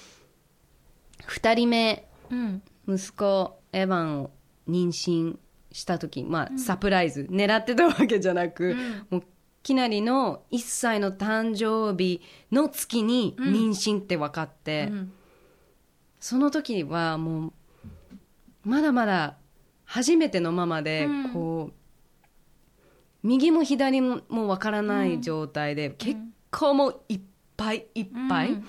[1.28, 2.62] 2人目うん。
[2.88, 4.32] 息子エヴァンを
[4.68, 5.38] 妊娠
[5.72, 8.76] した時、まあ、サプライズ、狙ってたわけじゃなく、
[9.10, 9.24] もう
[9.62, 15.12] きなりの1歳の誕生日の月に妊娠って分かって、うん。
[16.20, 17.54] その時はもう
[18.64, 19.38] まだまだ
[19.86, 21.34] 初めてのママで、うん。
[21.34, 21.74] こう
[23.22, 26.20] 右も左ももう分からない状態で、結
[26.52, 27.22] 構もういっ
[27.58, 28.64] ぱいいっぱいうん。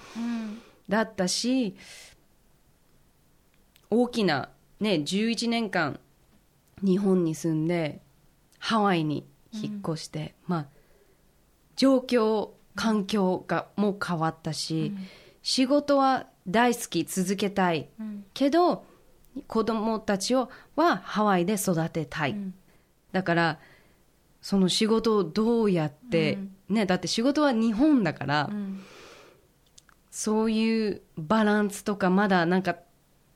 [0.89, 1.77] だったし、
[3.91, 6.01] 大きな、ね、11年間
[6.83, 8.01] 日本に住んで
[8.59, 10.67] ハワイに引っ越して、まあ
[11.77, 14.93] 状況環境がもう変わったし、
[15.43, 18.25] 仕事は大好き続けたい、うん。
[18.35, 18.85] けど
[19.47, 22.55] 子供たちをはハワイで育てたい、ん。
[23.13, 23.59] だから
[24.41, 26.39] その仕事をどうやって、
[26.69, 28.83] ね、だって仕事は日本だから、うん。
[30.11, 32.77] そういうバランスとかまだなんか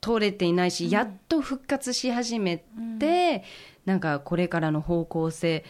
[0.05, 2.63] 取れていないし、やっと復活し始め
[2.99, 3.43] て、
[3.85, 5.65] なんかこれからの方向性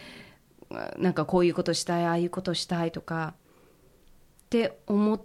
[0.98, 3.32] なんかこういうことしたいああいうことしたいとか
[4.44, 5.20] って思っ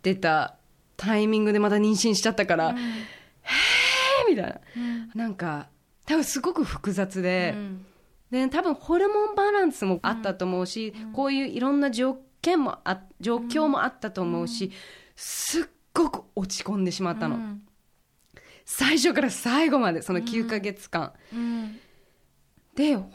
[0.00, 0.56] てた
[0.96, 2.74] タイミングでまた妊娠しちゃったから、へ
[4.26, 4.60] えみたい
[5.14, 5.68] な、なんか
[6.06, 7.54] 多分すごく複雑で、
[8.30, 14.72] で多分ホルモンバランスもあったと思うし、こういういろんな条件もあ状況もあったと思うし、
[15.14, 17.58] すっごく落ち込んでしまったの、
[18.72, 21.12] 最初から最後までその9ヶ月間、
[22.76, 23.08] で本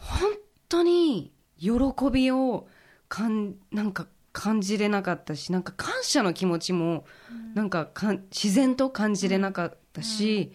[0.67, 1.71] 当に喜
[2.11, 2.67] びを
[3.07, 7.05] かんなんか感じれなかったしなんか感謝の気持ちも
[7.53, 10.51] なんかかん自然と感じれなかったし、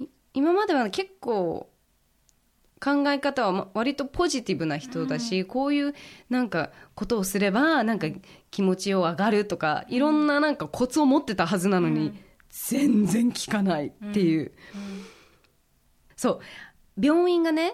[0.00, 1.70] い今までは結構
[2.80, 5.94] 考え方はま割とポジティブな人だし、こういう
[6.28, 8.08] なんかことをすればなんか
[8.50, 12.12] 気持ちを上がるとかいろんななんかコツを持ってたはずなのに、
[12.52, 14.52] 全然効かないっていう、
[16.14, 16.40] そう。
[17.00, 17.72] 病院がね、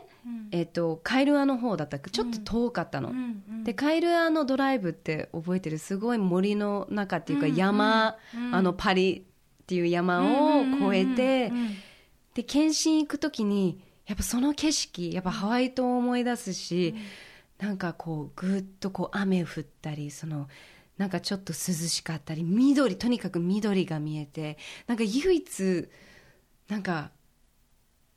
[0.53, 3.13] えっとカイルアの方だったちょっと遠かったの、
[3.65, 5.79] でカイルアのドライブって覚えてる？
[5.79, 8.17] すごい森の中っていうか山、
[8.53, 9.27] あのパリ
[9.63, 11.53] っていう山を越えて、
[12.35, 16.95] で検診行く時にやっぱその景色やっぱハワイ島を思い出すし、
[17.59, 20.47] なんかこうぐっとこう雨降ったりその
[20.99, 25.89] なんかちょっと涼しかったり緑とにかく緑が見えてなんか唯一
[26.69, 27.11] なんか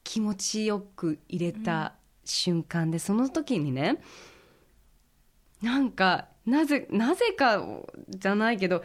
[0.03, 1.93] 気持ちよく入れた
[2.25, 4.01] 瞬間で、その時にね
[5.61, 7.63] なんかなぜなぜか
[8.09, 8.83] じゃないけど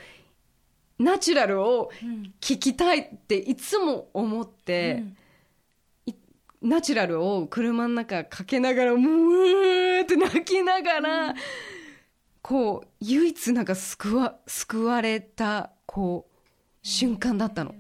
[0.99, 1.91] ナチュラルを
[2.41, 5.05] 聞きたいっていつも思って、
[6.07, 6.15] い
[6.63, 11.35] ナチュラルを車の中かけながらもううーって泣きながら、
[12.47, 16.37] こう唯一なんか救わ救われたこう
[16.81, 17.75] 瞬間だったの。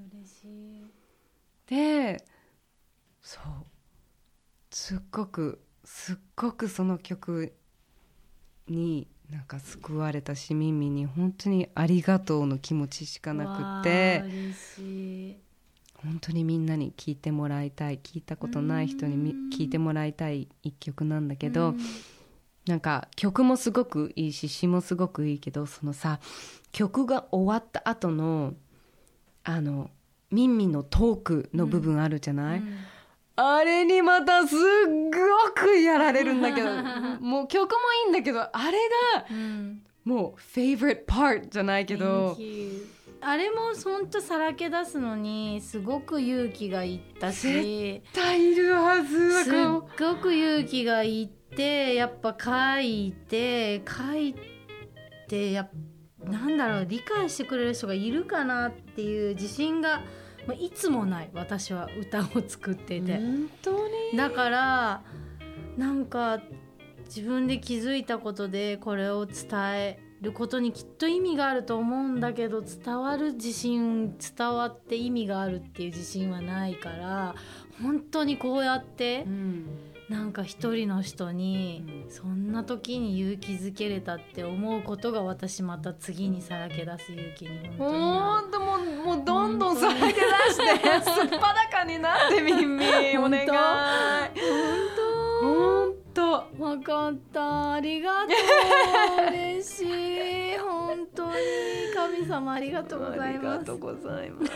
[1.68, 2.24] で
[3.22, 3.42] そう
[4.72, 7.52] すっごくすっごくその曲
[8.66, 14.24] になんか救われたし耳に本当にありがとうの気持ちしかなくて
[15.94, 21.76] 本当にみんなに聴いてもらいたい聞いたことない人にみ聴いてもらいたい一曲なんだけど、
[22.66, 26.18] なんか曲もすごくいいし詩もすごくいいけどそのさ
[26.72, 28.54] 曲が終わった後の
[29.44, 29.90] あの
[30.30, 32.62] ミンミンのトークの部分あるじゃない、
[33.36, 36.68] あれにまたすっごくやられるんだけど
[37.24, 38.78] もう曲もいいんだけどあれ
[39.14, 39.82] がうん。
[40.06, 42.36] もうフェイブリットパートじゃないけど
[43.20, 49.54] あれもほんとさらけ出すのにすごく勇気がいったし絶対いるはずすっ
[49.98, 52.36] ごく勇気がいってやっぱ
[52.78, 54.34] 書いて書い
[55.28, 55.70] てやっ
[56.24, 60.02] なんだろう理解してくれる人がいるかなっていう自信が、
[60.46, 63.16] まあ、いつもない私は歌を作ってて。
[63.16, 63.70] 本当
[64.12, 64.16] に？
[64.16, 65.02] だから
[65.76, 66.40] なんか
[67.04, 77.34] 自分で気づいたことでこれを伝えることにきっと意味があると思うんだけど伝わる自信伝わって意味があるっていう自信はないから
[77.80, 79.66] 本当にこうやってうん
[80.09, 88.64] なんか一人の人にそんな時に勇気づけれたって思うことが私また次にさらけ出す勇気に本当に。
[88.64, 88.76] も
[89.12, 90.22] うもうどんどんさらけ出して
[91.02, 92.88] すっぱだかになってみんみん
[93.20, 93.48] お願い。
[93.48, 93.54] ほ
[95.86, 97.72] んとるわかった。
[97.74, 98.32] ありがと
[99.24, 99.26] う。
[99.28, 99.82] 嬉し
[100.54, 100.59] い。
[100.59, 101.32] 本当に。
[101.94, 104.52] 神様ありがとうございありますがとうございます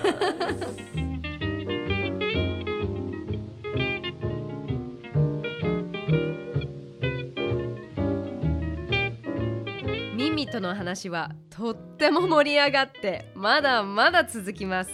[10.51, 14.91] との話はとっても盛り上がってまだまだ続きます。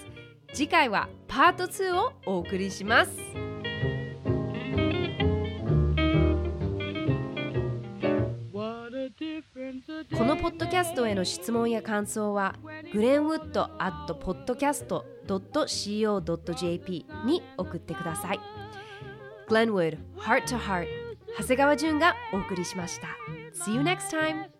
[0.52, 3.10] 次回はパート2をお送りします。
[10.16, 12.56] このポッドキャストへの質問や感想は
[12.92, 18.40] グレンウッド at podcast.co.jp に送ってください。
[19.48, 20.88] Glenwood Heart to Heart
[21.38, 23.08] 長谷川淳がお送りしました。
[23.64, 24.55] See you next time!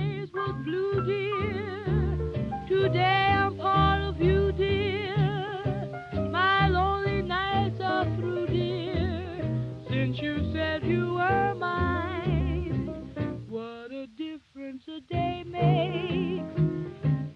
[0.00, 2.68] Yesterdays was blue, dear.
[2.68, 5.16] Today I'm part of you, dear.
[6.30, 9.40] My lonely nights are through, dear.
[9.88, 13.12] Since you said you were mine,
[13.48, 16.60] what a difference a day makes.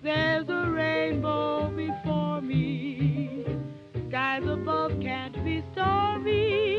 [0.02, 3.44] There's a rainbow before me.
[4.08, 6.73] Skies above can't be stormy.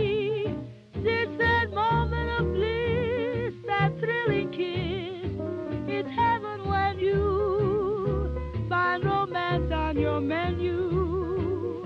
[10.16, 11.84] your menu.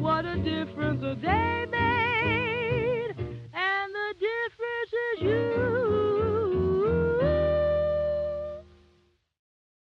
[0.00, 3.14] What a difference a day made,
[3.54, 5.99] and the difference is you.